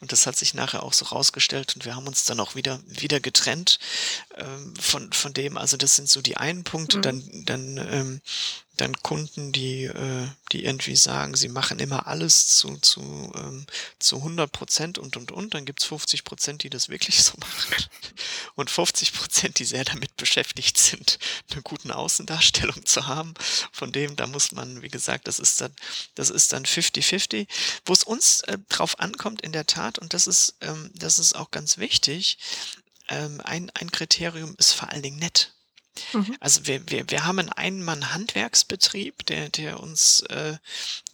[0.00, 2.80] Und das hat sich nachher auch so rausgestellt und wir haben uns dann auch wieder,
[2.86, 3.78] wieder getrennt
[4.36, 5.56] ähm, von, von dem.
[5.56, 6.98] Also das sind so die einen Punkte.
[6.98, 7.02] Mhm.
[7.02, 8.20] Dann, dann ähm,
[8.76, 13.66] dann Kunden, die, äh, die irgendwie sagen, sie machen immer alles zu, zu, ähm,
[13.98, 15.54] zu 100 Prozent und, und, und.
[15.54, 17.74] Dann gibt's 50 Prozent, die das wirklich so machen.
[18.54, 21.18] Und 50 Prozent, die sehr damit beschäftigt sind,
[21.52, 23.34] eine gute Außendarstellung zu haben.
[23.72, 25.74] Von dem, da muss man, wie gesagt, das ist dann,
[26.14, 27.46] das ist dann 50-50.
[27.84, 31.34] Wo es uns äh, drauf ankommt, in der Tat, und das ist, ähm, das ist
[31.34, 32.38] auch ganz wichtig,
[33.08, 35.53] ähm, ein, ein Kriterium ist vor allen Dingen nett.
[36.12, 36.36] Mhm.
[36.40, 40.56] Also wir, wir, wir haben einen Ein-Mann-Handwerksbetrieb, der, der uns, äh,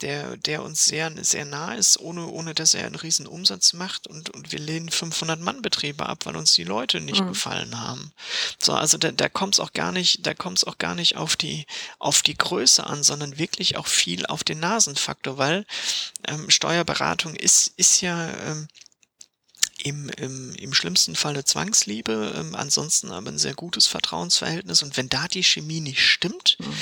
[0.00, 4.06] der, der uns sehr, sehr nah ist, ohne, ohne dass er einen riesen Umsatz macht
[4.06, 7.28] und, und wir lehnen 500-Mann-Betriebe ab, weil uns die Leute nicht mhm.
[7.28, 8.12] gefallen haben.
[8.62, 11.16] So, also da, da kommt es auch gar nicht, da kommt es auch gar nicht
[11.16, 11.66] auf die,
[11.98, 15.66] auf die Größe an, sondern wirklich auch viel auf den Nasenfaktor, weil
[16.26, 18.68] ähm, Steuerberatung ist, ist ja, ähm,
[19.82, 24.82] im, im, im schlimmsten Fall eine Zwangsliebe, ähm, ansonsten aber ein sehr gutes Vertrauensverhältnis.
[24.82, 26.74] Und wenn da die Chemie nicht stimmt, mhm.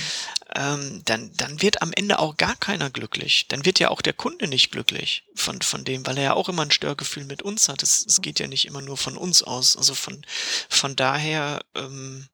[0.54, 3.46] ähm, dann, dann wird am Ende auch gar keiner glücklich.
[3.48, 6.48] Dann wird ja auch der Kunde nicht glücklich von, von dem, weil er ja auch
[6.48, 7.82] immer ein Störgefühl mit uns hat.
[7.82, 9.76] Es, es geht ja nicht immer nur von uns aus.
[9.76, 10.24] Also von,
[10.68, 12.28] von daher, ähm,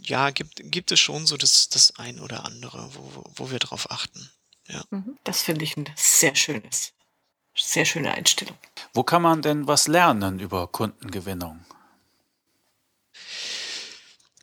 [0.00, 3.90] ja, gibt, gibt es schon so das, das ein oder andere, wo, wo wir drauf
[3.90, 4.30] achten.
[4.68, 4.84] Ja.
[4.90, 5.18] Mhm.
[5.24, 6.92] Das finde ich ein sehr schönes
[7.58, 8.56] sehr schöne Einstellung.
[8.94, 11.64] Wo kann man denn was lernen über Kundengewinnung?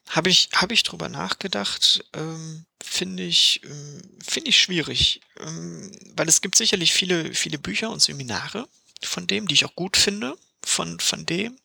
[0.09, 6.29] Habe ich, hab ich drüber nachgedacht, ähm, finde ich, ähm, finde ich schwierig, ähm, weil
[6.29, 8.67] es gibt sicherlich viele, viele Bücher und Seminare
[9.03, 11.57] von dem, die ich auch gut finde von, von dem,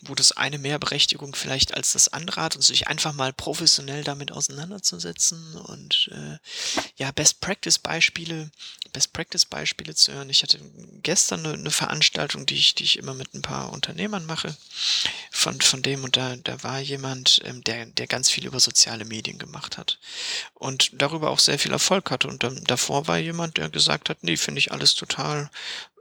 [0.00, 4.04] wo das eine mehr Berechtigung vielleicht als das andere hat und sich einfach mal professionell
[4.04, 6.38] damit auseinanderzusetzen und äh,
[6.96, 8.50] ja, Best Practice Beispiele,
[8.92, 10.30] Best Practice Beispiele zu hören.
[10.30, 10.60] Ich hatte
[11.02, 14.56] gestern eine, eine Veranstaltung, die ich, die ich immer mit ein paar Unternehmern mache,
[15.30, 19.04] von, von dem und da, da war jemand, ähm, der, der ganz viel über soziale
[19.04, 19.98] Medien gemacht hat
[20.54, 24.22] und darüber auch sehr viel Erfolg hatte und dann, davor war jemand, der gesagt hat,
[24.22, 25.50] nee, finde ich alles total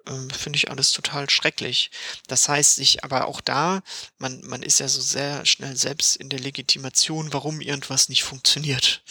[0.08, 1.92] ähm, finde ich alles total schrecklich.
[2.28, 3.82] Das heißt, sich aber auch da,
[4.18, 9.02] man, man ist ja so sehr schnell selbst in der Legitimation, warum irgendwas nicht funktioniert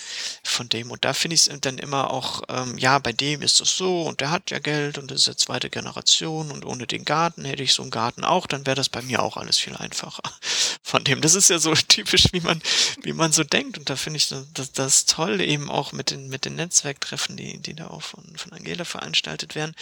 [0.42, 0.90] von dem.
[0.90, 4.02] Und da finde ich es dann immer auch, ähm, ja, bei dem ist es so
[4.02, 7.44] und der hat ja Geld und das ist ja zweite Generation und ohne den Garten
[7.44, 10.22] hätte ich so einen Garten auch, dann wäre das bei mir auch alles viel einfacher.
[10.82, 12.62] Von dem, das ist ja so typisch, wie man,
[13.02, 13.78] wie man so denkt.
[13.78, 17.58] Und da finde ich das, das toll eben auch mit den, mit den Netzwerktreffen, die,
[17.58, 19.74] die da auch von, von Angela veranstaltet werden,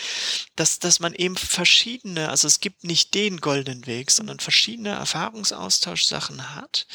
[0.57, 6.55] dass, dass man eben verschiedene, also es gibt nicht den goldenen Weg, sondern verschiedene Erfahrungsaustauschsachen
[6.55, 6.87] hat,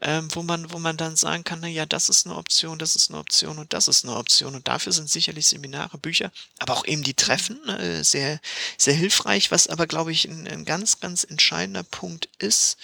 [0.00, 2.96] ähm, wo man, wo man dann sagen kann, na ja, das ist eine Option, das
[2.96, 4.54] ist eine Option und das ist eine Option.
[4.54, 8.40] Und dafür sind sicherlich Seminare, Bücher, aber auch eben die Treffen äh, sehr,
[8.78, 12.78] sehr hilfreich, was aber, glaube ich, ein, ein ganz, ganz entscheidender Punkt ist,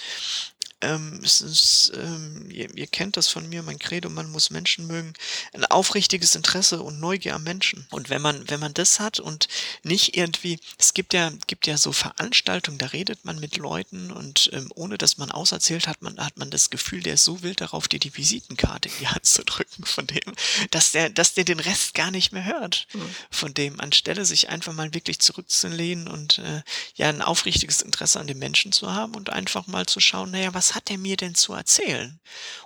[0.83, 4.87] ähm, es ist, ähm, ihr, ihr, kennt das von mir, mein Credo, man muss Menschen
[4.87, 5.15] mögen,
[5.55, 7.87] ein aufrichtiges Interesse und Neugier am Menschen.
[7.91, 9.49] Und wenn man, wenn man das hat und
[9.83, 14.51] nicht irgendwie, es gibt ja, gibt ja so Veranstaltungen, da redet man mit Leuten und
[14.53, 17.63] ähm, ohne dass man auserzählt hat, man, hat man das Gefühl, der ist so wild
[17.63, 20.35] darauf, dir die Visitenkarte in die Hand zu drücken von dem,
[20.73, 23.09] dass der, dass der den Rest gar nicht mehr hört mhm.
[23.31, 26.63] von dem, anstelle sich einfach mal wirklich zurückzulehnen und äh,
[26.97, 30.53] ja ein aufrichtiges Interesse an den Menschen zu haben und einfach mal zu schauen, naja,
[30.53, 32.19] was was hat er mir denn zu erzählen?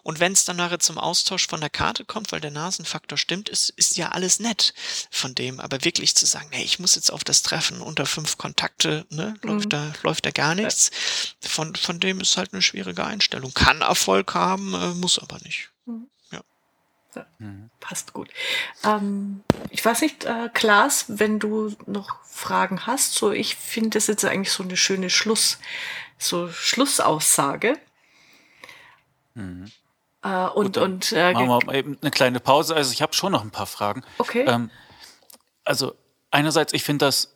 [0.02, 3.50] Und wenn es dann nachher zum Austausch von der Karte kommt, weil der Nasenfaktor stimmt,
[3.50, 4.72] ist, ist ja alles nett
[5.10, 5.60] von dem.
[5.60, 9.34] Aber wirklich zu sagen, hey, ich muss jetzt auf das Treffen unter fünf Kontakte, ne,
[9.42, 9.48] mhm.
[9.50, 10.90] läuft da, läuft da gar nichts.
[11.42, 13.52] Von, von dem ist halt eine schwierige Einstellung.
[13.52, 15.68] Kann Erfolg haben, äh, muss aber nicht.
[15.84, 16.06] Mhm.
[16.32, 16.40] Ja.
[17.16, 17.26] ja.
[17.38, 17.68] Mhm.
[17.80, 18.30] Passt gut.
[18.82, 24.06] Ähm, ich weiß nicht, äh, Klaas, wenn du noch Fragen hast, so ich finde das
[24.06, 25.58] jetzt eigentlich so eine schöne Schluss,
[26.16, 27.78] so Schlussaussage.
[29.34, 29.70] Mhm.
[30.22, 32.74] Äh, und, Gut, und äh, machen wir mal eben eine kleine Pause.
[32.74, 34.02] Also ich habe schon noch ein paar Fragen.
[34.18, 34.44] Okay.
[34.46, 34.70] Ähm,
[35.64, 35.94] also
[36.30, 37.34] einerseits, ich finde das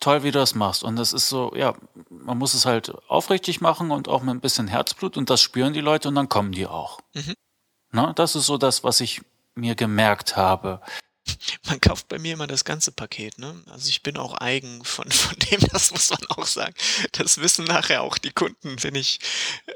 [0.00, 0.84] toll, wie du das machst.
[0.84, 1.74] Und das ist so, ja,
[2.10, 5.72] man muss es halt aufrichtig machen und auch mit ein bisschen Herzblut und das spüren
[5.72, 7.00] die Leute und dann kommen die auch.
[7.14, 7.34] Mhm.
[7.92, 9.22] Na, das ist so das, was ich
[9.54, 10.80] mir gemerkt habe.
[11.66, 13.62] Man kauft bei mir immer das ganze Paket, ne?
[13.70, 16.74] Also ich bin auch eigen von, von dem, das muss man auch sagen.
[17.12, 19.20] Das wissen nachher auch die Kunden, wenn ich,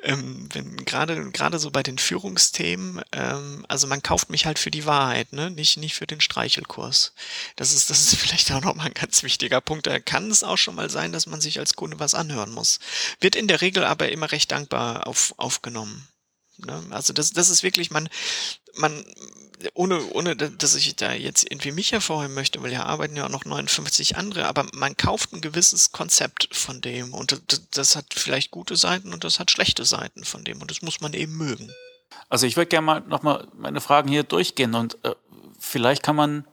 [0.03, 4.71] ähm, wenn gerade, gerade so bei den Führungsthemen, ähm, also man kauft mich halt für
[4.71, 5.51] die Wahrheit, ne?
[5.51, 7.13] Nicht, nicht für den Streichelkurs.
[7.57, 9.87] Das ist, das ist vielleicht auch nochmal ein ganz wichtiger Punkt.
[9.87, 12.79] Da kann es auch schon mal sein, dass man sich als Kunde was anhören muss.
[13.21, 16.07] Wird in der Regel aber immer recht dankbar auf, aufgenommen.
[16.67, 16.83] Ne?
[16.91, 18.09] Also das, das ist wirklich, man,
[18.75, 19.05] man,
[19.75, 23.31] ohne, ohne dass ich da jetzt irgendwie mich hervorheben möchte, weil ja arbeiten ja auch
[23.31, 27.41] noch 59 andere, aber man kauft ein gewisses Konzept von dem und
[27.73, 31.01] das, hat vielleicht gute Seiten und das hat schlechte Seiten von dem und das muss
[31.01, 31.73] man eben mögen.
[32.29, 35.15] Also ich würde gerne mal nochmal meine Fragen hier durchgehen und äh,
[35.59, 36.47] vielleicht kann man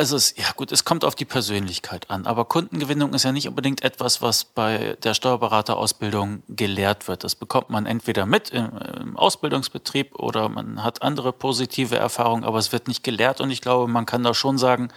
[0.00, 3.46] also es, ja gut, es kommt auf die Persönlichkeit an, aber Kundengewinnung ist ja nicht
[3.46, 7.22] unbedingt etwas, was bei der Steuerberaterausbildung gelehrt wird.
[7.22, 12.56] Das bekommt man entweder mit im, im, Ausbildungsbetrieb oder man hat andere positive Erfahrungen, aber
[12.56, 14.88] es wird nicht gelehrt und ich glaube, man kann da schon sagen,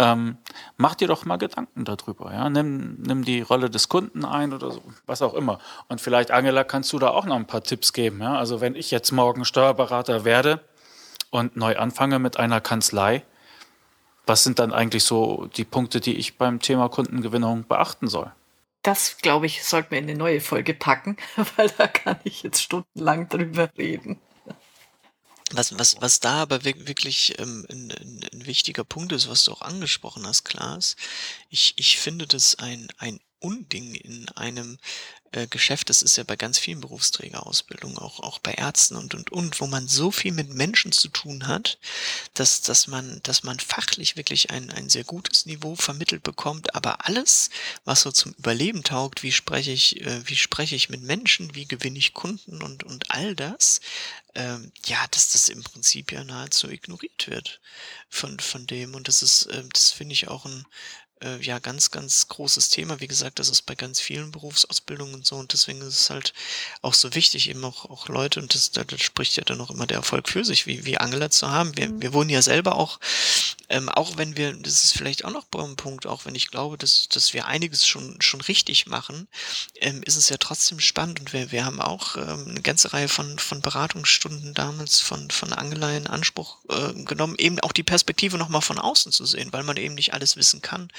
[0.00, 0.38] ähm,
[0.76, 2.32] mach dir doch mal Gedanken darüber.
[2.32, 2.50] Ja?
[2.50, 5.60] Nimm, nimm die Rolle des Kunden ein oder so, was auch immer.
[5.86, 8.20] Und vielleicht, Angela, kannst du da auch noch ein paar Tipps geben.
[8.20, 8.34] Ja?
[8.38, 10.58] Also wenn ich jetzt morgen Steuerberater werde
[11.30, 13.22] und neu anfange mit einer Kanzlei,
[14.26, 18.32] was sind dann eigentlich so die Punkte, die ich beim Thema Kundengewinnung beachten soll?
[18.82, 21.16] Das, glaube ich, sollten wir in eine neue Folge packen,
[21.56, 24.20] weil da kann ich jetzt stundenlang drüber reden.
[25.54, 27.92] Was, was, was da aber wirklich ähm, ein,
[28.32, 30.96] ein, wichtiger Punkt ist, was du auch angesprochen hast, Klaas,
[31.50, 34.78] ich, ich finde das ein, ein Unding in einem
[35.32, 39.32] äh, Geschäft, das ist ja bei ganz vielen Berufsträgerausbildungen, auch, auch bei Ärzten und, und,
[39.32, 41.78] und, wo man so viel mit Menschen zu tun hat,
[42.34, 47.06] dass, dass man, dass man fachlich wirklich ein, ein sehr gutes Niveau vermittelt bekommt, aber
[47.06, 47.50] alles,
[47.84, 51.66] was so zum Überleben taugt, wie spreche ich, äh, wie spreche ich mit Menschen, wie
[51.66, 53.80] gewinne ich Kunden und, und all das,
[54.34, 57.60] ähm, ja, dass das im Prinzip ja nahezu ignoriert wird
[58.08, 58.94] von, von dem.
[58.94, 60.64] Und das ist, äh, das finde ich auch ein,
[61.22, 63.00] äh, ja ganz, ganz großes Thema.
[63.00, 66.32] Wie gesagt, das ist bei ganz vielen Berufsausbildungen und so und deswegen ist es halt
[66.82, 69.86] auch so wichtig, eben auch, auch Leute, und das, da spricht ja dann auch immer
[69.86, 71.76] der Erfolg für sich, wie, wie Angela zu haben.
[71.76, 72.02] Wir, mhm.
[72.02, 72.98] wir wurden ja selber auch,
[73.72, 76.76] ähm, auch wenn wir, das ist vielleicht auch noch ein Punkt, auch wenn ich glaube,
[76.76, 79.28] dass, dass wir einiges schon, schon richtig machen,
[79.80, 83.08] ähm, ist es ja trotzdem spannend und wir, wir haben auch ähm, eine ganze Reihe
[83.08, 88.36] von, von Beratungsstunden damals von, von Angela in Anspruch äh, genommen, eben auch die Perspektive
[88.36, 90.90] nochmal von außen zu sehen, weil man eben nicht alles wissen kann.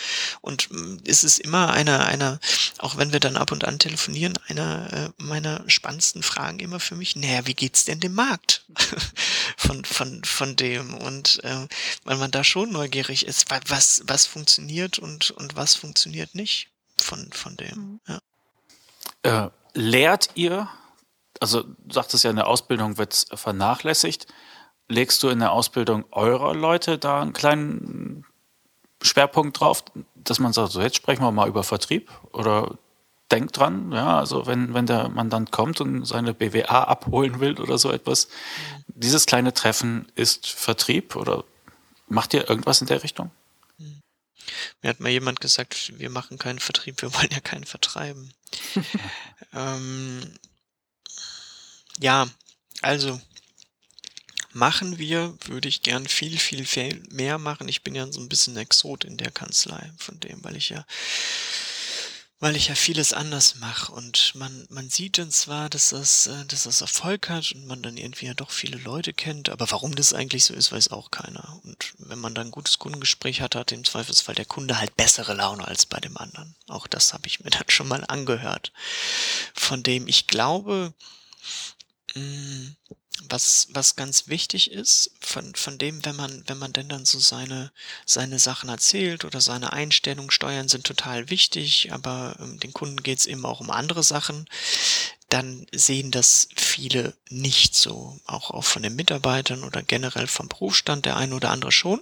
[0.41, 2.39] Und mm, es ist immer einer, einer,
[2.79, 6.95] auch wenn wir dann ab und an telefonieren, einer äh, meiner spannendsten Fragen immer für
[6.95, 8.65] mich, naja, wie geht's denn dem Markt
[9.57, 10.95] von, von, von dem?
[10.95, 11.67] Und äh,
[12.03, 17.29] weil man da schon neugierig ist, was, was funktioniert und, und was funktioniert nicht von,
[17.31, 17.77] von dem.
[17.77, 17.99] Mhm.
[18.07, 19.45] Ja.
[19.45, 20.67] Äh, lehrt ihr,
[21.39, 24.27] also du sagtest ja, in der Ausbildung wird vernachlässigt,
[24.87, 28.25] legst du in der Ausbildung eurer Leute da einen kleinen
[29.01, 29.83] Schwerpunkt drauf,
[30.15, 32.77] dass man sagt, so jetzt sprechen wir mal über Vertrieb oder
[33.31, 37.77] denkt dran, ja, also wenn, wenn der Mandant kommt und seine BWA abholen will oder
[37.77, 38.83] so etwas, mhm.
[38.95, 41.43] dieses kleine Treffen ist Vertrieb oder
[42.07, 43.31] macht ihr irgendwas in der Richtung?
[44.81, 48.33] Mir hat mal jemand gesagt, wir machen keinen Vertrieb, wir wollen ja keinen vertreiben.
[49.53, 50.37] ähm,
[51.99, 52.27] ja,
[52.81, 53.19] also
[54.51, 57.67] machen wir, würde ich gern viel, viel, viel mehr machen.
[57.67, 60.85] Ich bin ja so ein bisschen Exot in der Kanzlei von dem, weil ich ja
[62.43, 66.45] weil ich ja vieles anders mache und man, man sieht dann zwar, dass das, äh,
[66.47, 69.95] dass das Erfolg hat und man dann irgendwie ja doch viele Leute kennt, aber warum
[69.95, 71.61] das eigentlich so ist, weiß auch keiner.
[71.63, 75.35] Und wenn man dann ein gutes Kundengespräch hat, hat im Zweifelsfall der Kunde halt bessere
[75.35, 76.53] Laune als bei dem anderen.
[76.67, 78.73] Auch das habe ich mir dann schon mal angehört.
[79.53, 80.93] Von dem ich glaube,
[82.13, 82.75] mh, mm,
[83.29, 87.19] was, was ganz wichtig ist, von, von dem, wenn man, wenn man denn dann so
[87.19, 87.71] seine,
[88.05, 93.25] seine Sachen erzählt oder seine Einstellungen, Steuern sind total wichtig, aber ähm, den Kunden geht's
[93.25, 94.47] eben auch um andere Sachen,
[95.29, 98.19] dann sehen das viele nicht so.
[98.27, 102.01] Auch, auch von den Mitarbeitern oder generell vom Berufsstand, der eine oder andere schon.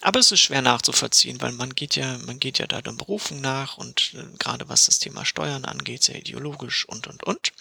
[0.00, 3.40] Aber es ist schwer nachzuvollziehen, weil man geht ja, man geht ja da der Berufung
[3.40, 7.52] nach und äh, gerade was das Thema Steuern angeht, sehr ideologisch und, und, und.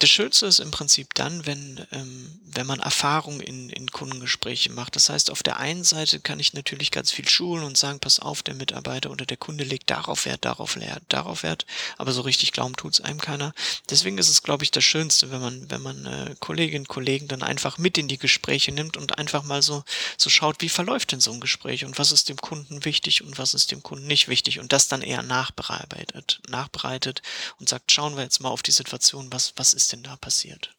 [0.00, 4.94] Das Schönste ist im Prinzip dann, wenn, ähm, wenn man Erfahrung in, in Kundengespräche macht.
[4.94, 8.20] Das heißt, auf der einen Seite kann ich natürlich ganz viel schulen und sagen, pass
[8.20, 12.20] auf, der Mitarbeiter oder der Kunde legt darauf Wert, darauf Wert, darauf Wert, aber so
[12.20, 13.52] richtig glauben tut's einem keiner.
[13.90, 17.26] Deswegen ist es, glaube ich, das Schönste, wenn man, wenn man äh, Kolleginnen und Kollegen
[17.26, 19.82] dann einfach mit in die Gespräche nimmt und einfach mal so,
[20.16, 23.36] so schaut, wie verläuft denn so ein Gespräch und was ist dem Kunden wichtig und
[23.38, 27.20] was ist dem Kunden nicht wichtig und das dann eher nachbereitet, nachbereitet
[27.58, 30.74] und sagt, schauen wir jetzt mal auf die Situation, was, was ist denn da passiert?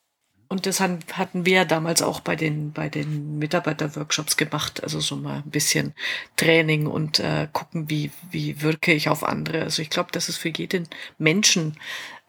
[0.51, 4.81] Und das hatten wir damals auch bei den, bei den Mitarbeiterworkshops gemacht.
[4.81, 5.93] Also so mal ein bisschen
[6.37, 9.61] Training und äh, gucken, wie, wie wirke ich auf andere.
[9.61, 10.87] Also ich glaube, das ist für jeden
[11.19, 11.77] Menschen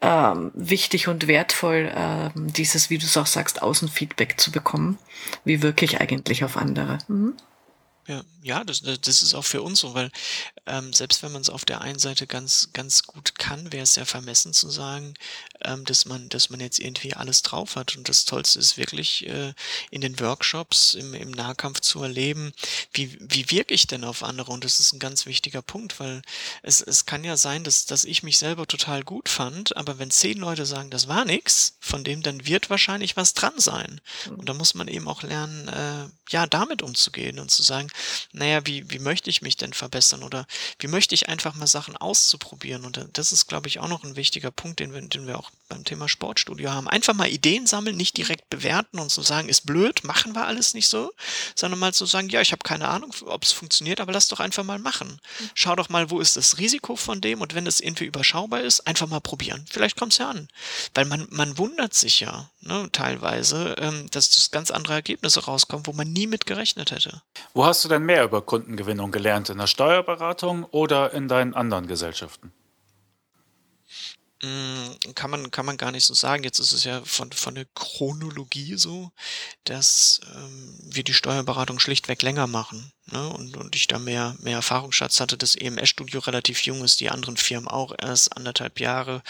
[0.01, 4.99] ähm, wichtig und wertvoll, ähm, dieses, wie du es auch sagst, Außenfeedback zu bekommen.
[5.43, 6.99] Wie wirke ich eigentlich auf andere?
[7.07, 7.33] Mhm.
[8.07, 10.09] Ja, ja, das, das ist auch für uns so, weil
[10.65, 13.95] ähm, selbst wenn man es auf der einen Seite ganz, ganz gut kann, wäre es
[13.95, 15.13] ja vermessen zu sagen,
[15.63, 17.95] ähm, dass man, dass man jetzt irgendwie alles drauf hat.
[17.95, 19.53] Und das Tollste ist wirklich äh,
[19.91, 22.53] in den Workshops im, im Nahkampf zu erleben,
[22.91, 24.51] wie, wie wirke ich denn auf andere?
[24.51, 26.23] Und das ist ein ganz wichtiger Punkt, weil
[26.63, 30.09] es, es kann ja sein, dass, dass ich mich selber total gut fand, aber wenn
[30.09, 34.01] zehn Leute sagen, das war nix, von dem dann wird wahrscheinlich was dran sein.
[34.29, 37.90] Und da muss man eben auch lernen, äh, ja, damit umzugehen und zu sagen,
[38.31, 40.45] naja, wie, wie möchte ich mich denn verbessern oder
[40.79, 42.85] wie möchte ich einfach mal Sachen auszuprobieren?
[42.85, 45.51] Und das ist, glaube ich, auch noch ein wichtiger Punkt, den wir, den wir auch
[45.69, 46.87] beim Thema Sportstudio haben.
[46.87, 50.45] Einfach mal Ideen sammeln, nicht direkt bewerten und zu so sagen, ist blöd, machen wir
[50.45, 51.13] alles nicht so,
[51.55, 54.39] sondern mal zu sagen, ja, ich habe keine Ahnung, ob es funktioniert, aber lass doch
[54.39, 55.19] einfach mal machen.
[55.53, 58.85] Schau doch mal, wo ist das Risiko von dem und wenn das irgendwie überschaubar ist,
[58.87, 59.65] einfach mal probieren.
[59.69, 60.49] Vielleicht kommt es ja an.
[60.93, 65.87] Weil man, man wundert sich ja ne, teilweise, ähm, dass das ganz andere Ergebnisse rauskommen,
[65.87, 67.21] wo man nie mit gerechnet hätte.
[67.53, 69.49] Wo hast du denn mehr über Kundengewinnung gelernt?
[69.49, 72.51] In der Steuerberatung oder in deinen anderen Gesellschaften?
[74.43, 76.43] Hm, kann man, kann man gar nicht so sagen.
[76.43, 79.11] Jetzt ist es ja von, von der Chronologie so,
[79.65, 82.91] dass ähm, wir die Steuerberatung schlichtweg länger machen.
[83.11, 83.29] Ne?
[83.29, 85.37] Und, und ich da mehr, mehr Erfahrungsschatz hatte.
[85.37, 89.21] Das EMS-Studio relativ jung ist, die anderen Firmen auch erst anderthalb Jahre.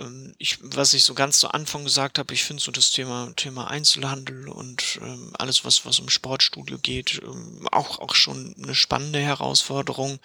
[0.00, 3.32] Ähm, ich, was ich so ganz zu Anfang gesagt habe, ich finde so das Thema,
[3.36, 8.74] Thema Einzelhandel und ähm, alles, was, was um Sportstudio geht, ähm, auch, auch schon eine
[8.74, 10.18] spannende Herausforderung.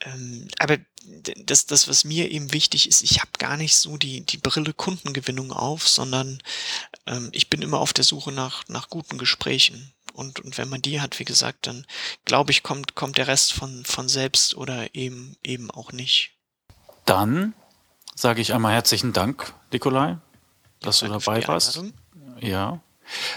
[0.00, 0.78] Ähm, aber
[1.44, 4.72] das, das, was mir eben wichtig ist, ich habe gar nicht so die, die Brille
[4.72, 6.42] Kundengewinnung auf, sondern
[7.06, 9.92] ähm, ich bin immer auf der Suche nach, nach guten Gesprächen.
[10.12, 11.86] Und, und wenn man die hat, wie gesagt, dann
[12.24, 16.32] glaube ich, kommt, kommt der Rest von, von selbst oder eben, eben auch nicht.
[17.04, 17.54] Dann
[18.18, 20.16] sage ich einmal herzlichen Dank, Nikolai,
[20.80, 21.80] dass ja, du dabei warst.
[22.40, 22.80] Ja.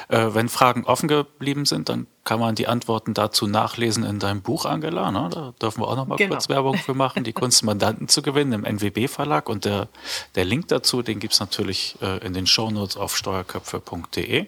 [0.10, 4.42] Äh, wenn Fragen offen geblieben sind, dann kann man die Antworten dazu nachlesen in deinem
[4.42, 5.12] Buch, Angela.
[5.12, 5.30] Ne?
[5.32, 6.32] Da dürfen wir auch noch mal genau.
[6.32, 9.50] kurz Werbung für machen, die Kunstmandanten zu gewinnen im NWB-Verlag.
[9.50, 9.88] Und der,
[10.36, 14.48] der Link dazu, den gibt es natürlich äh, in den Shownotes auf steuerköpfe.de.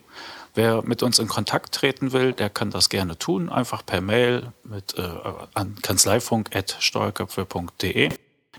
[0.56, 4.52] Wer mit uns in Kontakt treten will, der kann das gerne tun, einfach per Mail
[4.64, 5.10] mit, äh,
[5.54, 8.10] an kanzleifunk.steuerköpfe.de.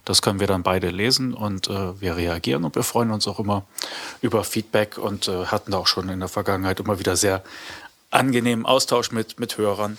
[0.04, 3.38] Das können wir dann beide lesen und äh, wir reagieren und wir freuen uns auch
[3.38, 3.64] immer
[4.20, 7.42] über Feedback und äh, hatten da auch schon in der Vergangenheit immer wieder sehr
[8.10, 9.98] angenehmen Austausch mit, mit Hörern.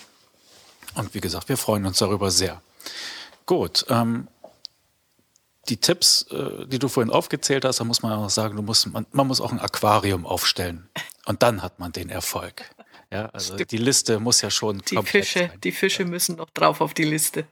[0.96, 2.62] Und wie gesagt, wir freuen uns darüber sehr.
[3.46, 4.28] Gut, ähm,
[5.70, 8.88] die Tipps, äh, die du vorhin aufgezählt hast, da muss man auch sagen, du musst,
[8.88, 10.88] man, man muss auch ein Aquarium aufstellen.
[11.26, 12.64] Und dann hat man den Erfolg.
[13.12, 14.82] Ja, also die Liste muss ja schon.
[14.90, 15.62] Die Fische, sein.
[15.64, 17.46] die Fische müssen noch drauf auf die Liste.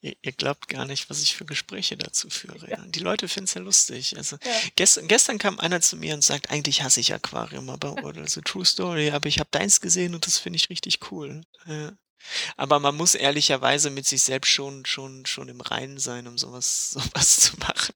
[0.00, 2.70] Ihr, ihr, glaubt gar nicht, was ich für Gespräche dazu führe.
[2.70, 2.76] Ja.
[2.86, 4.16] Die Leute finden es ja lustig.
[4.16, 4.52] Also ja.
[4.76, 8.40] gestern, gestern kam einer zu mir und sagt, eigentlich hasse ich Aquarium, aber oder so
[8.40, 11.42] True Story, aber ich habe deins gesehen und das finde ich richtig cool.
[11.66, 11.92] Ja.
[12.56, 16.90] Aber man muss ehrlicherweise mit sich selbst schon, schon, schon im Reinen sein, um sowas,
[16.92, 17.94] sowas zu machen.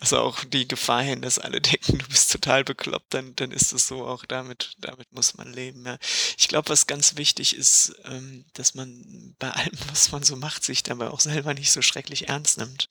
[0.00, 3.72] Also auch die Gefahr hin, dass alle denken, du bist total bekloppt, dann, dann ist
[3.72, 5.84] es so auch damit, damit muss man leben.
[5.84, 5.98] Ja.
[6.36, 10.64] Ich glaube, was ganz wichtig ist, ähm, dass man bei allem, was man so macht,
[10.64, 12.88] sich dabei auch selber nicht so schrecklich ernst nimmt,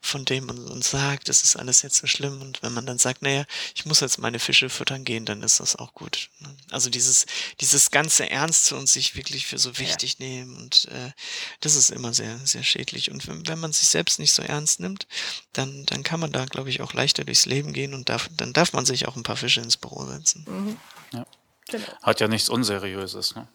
[0.00, 2.40] von dem man und sagt, das ist alles jetzt so schlimm.
[2.40, 3.44] Und wenn man dann sagt, naja,
[3.74, 6.30] ich muss jetzt meine Fische füttern gehen, dann ist das auch gut.
[6.40, 6.54] Ne.
[6.70, 7.26] Also dieses,
[7.60, 10.56] dieses ganze Ernste und sich wirklich für so wichtig nehmen.
[10.56, 11.12] Und äh,
[11.60, 13.10] das ist immer sehr, sehr schädlich.
[13.10, 15.06] Und wenn, wenn man sich selbst nicht so ernst nimmt,
[15.52, 18.52] dann, dann kann man da, glaube ich, auch leichter durchs Leben gehen und darf, dann
[18.52, 20.46] darf man sich auch ein paar Fische ins Büro setzen.
[20.48, 20.76] Mhm.
[21.12, 21.26] Ja.
[21.70, 21.84] Genau.
[22.02, 23.36] Hat ja nichts Unseriöses.
[23.36, 23.46] Ne?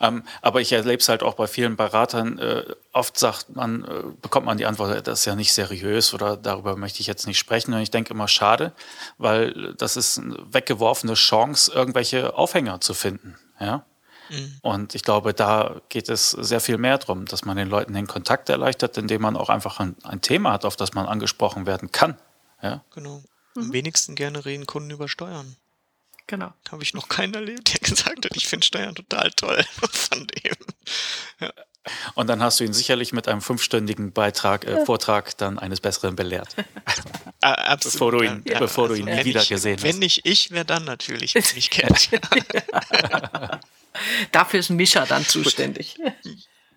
[0.00, 2.38] Ähm, aber ich erlebe es halt auch bei vielen Beratern.
[2.38, 6.36] Äh, oft sagt man, äh, bekommt man die Antwort, das ist ja nicht seriös oder
[6.36, 7.72] darüber möchte ich jetzt nicht sprechen.
[7.72, 8.72] Und ich denke immer, schade,
[9.18, 13.38] weil das ist eine weggeworfene Chance, irgendwelche Aufhänger zu finden.
[13.60, 13.84] Ja?
[14.30, 14.58] Mhm.
[14.62, 18.08] Und ich glaube, da geht es sehr viel mehr darum, dass man den Leuten den
[18.08, 21.92] Kontakt erleichtert, indem man auch einfach ein, ein Thema hat, auf das man angesprochen werden
[21.92, 22.16] kann.
[22.62, 22.84] Ja?
[22.94, 23.22] Genau.
[23.56, 23.72] Am mhm.
[23.72, 25.56] wenigsten gerne reden Kunden über Steuern.
[26.26, 26.52] Genau.
[26.70, 30.54] Habe ich noch keinen erlebt, der gesagt hat, ich finde Steuern total toll von dem.
[31.40, 31.52] Ja.
[32.14, 36.16] Und dann hast du ihn sicherlich mit einem fünfstündigen Beitrag, äh, Vortrag dann eines Besseren
[36.16, 36.54] belehrt.
[37.42, 37.94] Ah, absolut.
[37.94, 39.82] Bevor du ihn, ja, bevor du ihn also nie wieder gesehen hast.
[39.82, 42.10] Wenn nicht ich, wer dann natürlich, wenn mich kennt.
[44.30, 45.96] Dafür ist Mischa dann zuständig.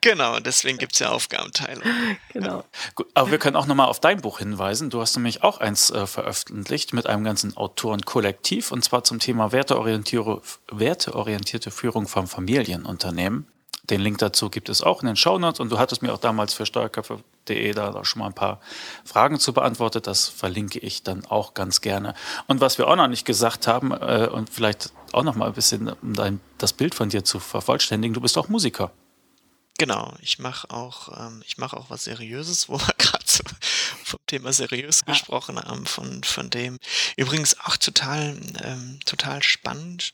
[0.04, 1.84] Genau, deswegen gibt es ja Aufgabenteilung.
[2.34, 2.64] Genau.
[2.96, 4.90] Gut, aber wir können auch nochmal auf dein Buch hinweisen.
[4.90, 9.52] Du hast nämlich auch eins äh, veröffentlicht mit einem ganzen Autorenkollektiv und zwar zum Thema
[9.52, 10.42] werteorientierte,
[10.72, 13.46] werteorientierte Führung vom Familienunternehmen.
[13.84, 16.54] Den Link dazu gibt es auch in den Shownotes und du hattest mir auch damals
[16.54, 18.60] für steuerköpfe.de da schon mal ein paar
[19.06, 20.08] Fragen zu beantwortet.
[20.08, 22.16] Das verlinke ich dann auch ganz gerne.
[22.48, 25.54] Und was wir auch noch nicht gesagt haben äh, und vielleicht auch noch mal ein
[25.54, 28.92] bisschen, um dein, das Bild von dir zu vervollständigen, du bist auch Musiker.
[29.80, 33.44] Genau, ich mache auch, ähm, ich mache auch was Seriöses, wo wir gerade so
[34.04, 36.80] vom Thema seriös gesprochen haben, von, von dem.
[37.18, 40.14] Übrigens auch total, ähm, total spannend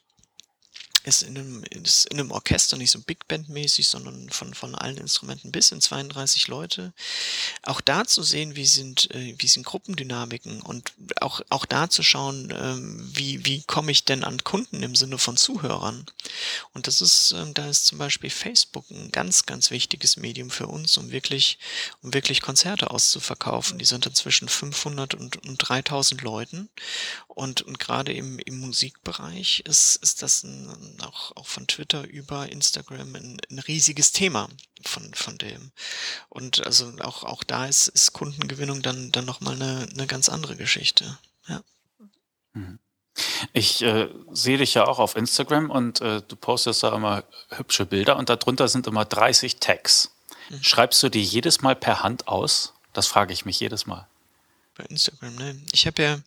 [1.04, 4.76] ist in einem, ist in einem Orchester nicht so Big Band mäßig, sondern von, von
[4.76, 6.94] allen Instrumenten bis in 32 Leute.
[7.64, 12.04] Auch da zu sehen, wie sind, äh, wie sind Gruppendynamiken und auch, auch da zu
[12.04, 16.06] schauen, ähm, wie, wie komme ich denn an Kunden im Sinne von Zuhörern.
[16.74, 20.68] Und das ist, ähm, da ist zum Beispiel Facebook ein ganz, ganz wichtiges Medium für
[20.68, 21.60] uns, um wirklich,
[22.02, 23.80] um wirklich Konzerte auszuverkaufen.
[23.80, 26.70] Die sind inzwischen 500 und, und 3000 Leuten.
[27.28, 30.70] Und, und gerade im, im Musikbereich ist, ist das ein,
[31.02, 34.50] auch, auch von Twitter über Instagram ein, ein riesiges Thema
[34.86, 35.72] von, von dem.
[36.30, 40.56] Und also auch, auch da ist, ist Kundengewinnung dann, dann nochmal eine, eine ganz andere
[40.56, 41.18] Geschichte.
[41.48, 41.62] Ja.
[42.54, 42.80] Mhm.
[43.54, 47.86] Ich äh, sehe dich ja auch auf Instagram und äh, du postest da immer hübsche
[47.86, 50.12] Bilder und darunter sind immer 30 Tags.
[50.50, 50.64] Mhm.
[50.64, 52.74] Schreibst du die jedes Mal per Hand aus?
[52.94, 54.08] Das frage ich mich jedes Mal.
[54.76, 55.62] Bei Instagram, ne?
[55.72, 56.20] Ich habe ja,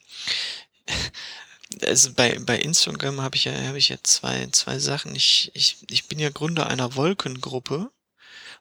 [1.86, 5.14] also bei, bei Instagram habe ich ja, habe ich ja zwei, zwei Sachen.
[5.14, 7.90] Ich, ich, ich bin ja Gründer einer Wolkengruppe.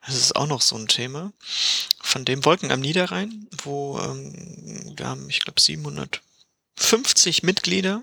[0.06, 1.32] Das ist auch noch so ein Thema.
[2.02, 8.02] Von dem Wolken am Niederrhein, wo ähm, wir haben, ich glaube, 750 Mitglieder,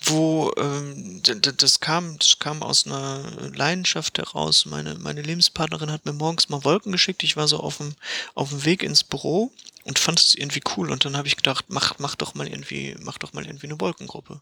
[0.00, 3.22] wo ähm, das kam, das kam aus einer
[3.54, 4.66] Leidenschaft heraus.
[4.66, 7.22] Meine, meine Lebenspartnerin hat mir morgens mal Wolken geschickt.
[7.22, 7.94] Ich war so auf dem,
[8.34, 9.52] auf dem Weg ins Büro
[9.84, 12.96] und fand es irgendwie cool und dann habe ich gedacht, mach, mach doch mal irgendwie,
[13.00, 14.40] mach doch mal irgendwie eine Wolkengruppe.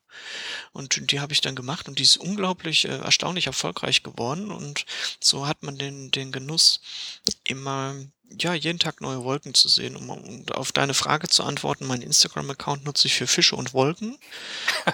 [0.72, 4.86] Und die habe ich dann gemacht und die ist unglaublich äh, erstaunlich erfolgreich geworden und
[5.22, 6.80] so hat man den, den Genuss
[7.44, 7.94] immer
[8.38, 9.96] ja, jeden Tag neue Wolken zu sehen.
[9.96, 14.18] Um, um auf deine Frage zu antworten, mein Instagram-Account nutze ich für Fische und Wolken.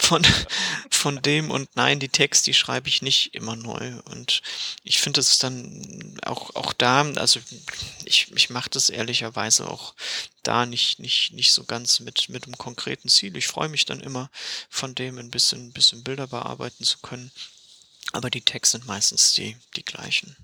[0.01, 0.27] Von,
[0.91, 3.93] von dem und nein, die Text, die schreibe ich nicht immer neu.
[4.11, 4.43] Und
[4.85, 7.41] ich finde es dann auch, auch da, also
[8.05, 9.95] ich, ich mache das ehrlicherweise auch
[10.47, 13.37] da nicht, nicht, nicht so ganz mit, mit einem konkreten Ziel.
[13.37, 14.31] Ich freue mich dann immer,
[14.71, 17.31] von dem ein bisschen, bisschen Bilder bearbeiten zu können.
[18.13, 20.37] Aber die Texte sind meistens die, die gleichen.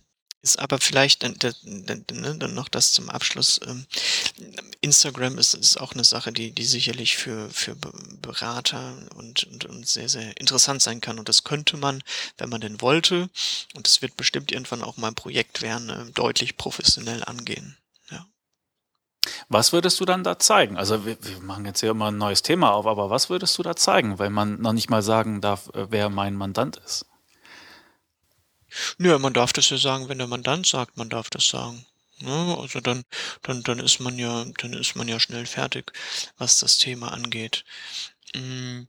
[0.43, 3.61] Ist aber vielleicht dann, ne, dann noch das zum Abschluss.
[3.65, 3.87] Ähm,
[4.81, 9.87] Instagram ist, ist auch eine Sache, die, die sicherlich für, für Berater und, und, und
[9.87, 11.21] sehr, sehr interessant sein kann.
[11.21, 12.03] Und das könnte man,
[12.39, 13.31] wenn man denn wollte,
[13.75, 17.77] und es wird bestimmt irgendwann auch mal ein Projekt werden, äh, deutlich professionell angehen.
[19.49, 20.77] Was würdest du dann da zeigen?
[20.77, 23.63] Also wir, wir machen jetzt hier immer ein neues Thema auf, aber was würdest du
[23.63, 27.07] da zeigen, weil man noch nicht mal sagen darf, äh, wer mein Mandant ist?
[28.99, 31.87] Nö, man darf das ja sagen, wenn der Mandant sagt, man darf das sagen.
[32.21, 32.57] Ne?
[32.59, 33.05] Also dann,
[33.43, 35.93] dann, dann ist man ja, dann ist man ja schnell fertig,
[36.39, 37.65] was das Thema angeht.
[38.35, 38.83] Mm,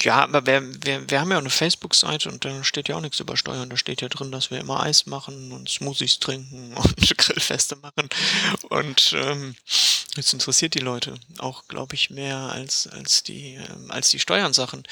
[0.00, 3.00] ja, aber wir, wir, wir haben ja auch eine Facebook-Seite und da steht ja auch
[3.00, 3.70] nichts über Steuern.
[3.70, 8.08] Da steht ja drin, dass wir immer Eis machen und Smoothies trinken und Grillfeste machen.
[8.68, 9.54] Und ähm,
[10.16, 14.82] das interessiert die Leute auch, glaube ich, mehr als, als, die, ähm, als die Steuern-Sachen.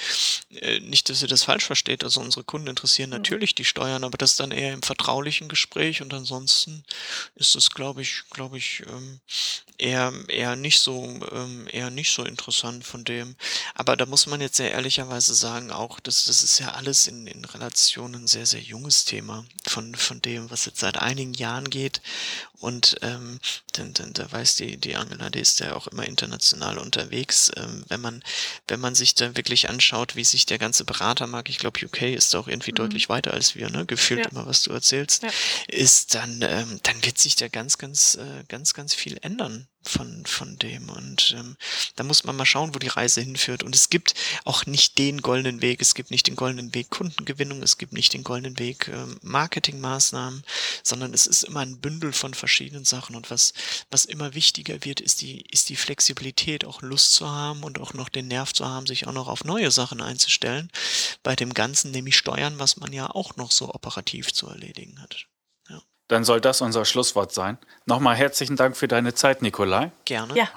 [0.51, 2.05] Äh, nicht, dass ihr das falsch versteht.
[2.05, 6.15] Also unsere Kunden interessieren natürlich die Steuern, aber das dann eher im vertraulichen Gespräch und
[6.15, 6.85] ansonsten
[7.35, 9.21] ist es, glaube ich, glaube ich, ähm,
[9.79, 13.37] eher, eher nicht so, ähm, eher nicht so interessant von dem.
[13.75, 17.27] Aber da muss man jetzt sehr ehrlicherweise sagen, auch, dass das ist ja alles in,
[17.27, 21.71] in Relation ein sehr, sehr junges Thema von, von dem, was jetzt seit einigen Jahren
[21.71, 22.01] geht.
[22.61, 23.39] Und ähm,
[23.77, 27.53] denn, denn da weiß die, die Angela, die ist ja auch immer international unterwegs.
[27.57, 28.23] Ähm, wenn man,
[28.67, 32.35] wenn man sich da wirklich anschaut, wie sich der ganze Beratermarkt, ich glaube, UK ist
[32.35, 32.77] auch irgendwie mhm.
[32.77, 33.87] deutlich weiter als wir, ne?
[33.87, 34.31] Gefühlt ja.
[34.31, 35.31] immer, was du erzählst, ja.
[35.69, 40.25] ist dann, ähm, dann wird sich da ganz, ganz, äh, ganz, ganz viel ändern von,
[40.27, 40.89] von dem.
[40.89, 41.57] Und ähm,
[41.97, 43.63] da muss man mal schauen, wo die Reise hinführt.
[43.63, 44.15] Und es gibt
[44.45, 45.81] auch nicht den goldenen Weg.
[45.81, 50.43] Es gibt nicht den goldenen Weg Kundengewinnung, es gibt nicht den goldenen Weg ähm, Marketingmaßnahmen,
[50.83, 53.17] sondern es ist immer ein Bündel von verschiedenen Sachen.
[53.17, 53.55] Und was,
[53.91, 57.95] was immer wichtiger wird, ist die, ist die Flexibilität, auch Lust zu haben und auch
[57.95, 60.71] noch den Nerv zu haben, sich auch noch auf neue Sachen einzustellen.
[61.23, 65.28] Bei dem Ganzen nämlich Steuern, was man ja auch noch so operativ zu erledigen hat.
[66.09, 67.59] Dann soll das unser Schlusswort sein.
[67.87, 69.93] Nochmal herzlichen Dank für deine Zeit, Nikolai.
[70.05, 70.35] Gerne.
[70.35, 70.49] Ja.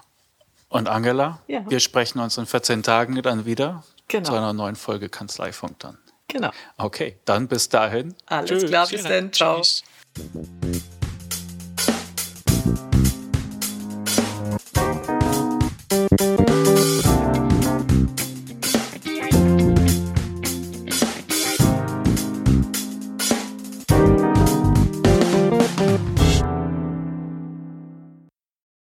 [0.69, 1.69] Und Angela, ja.
[1.69, 4.29] wir sprechen uns in 14 Tagen dann wieder genau.
[4.29, 5.97] zu einer neuen Folge Kanzleifunk dann.
[6.29, 6.51] Genau.
[6.77, 8.15] Okay, dann bis dahin.
[8.25, 8.65] Alles Tschüss.
[8.65, 9.33] klar, bis dann.
[9.33, 9.61] Ciao.
[9.61, 9.83] Tschüss.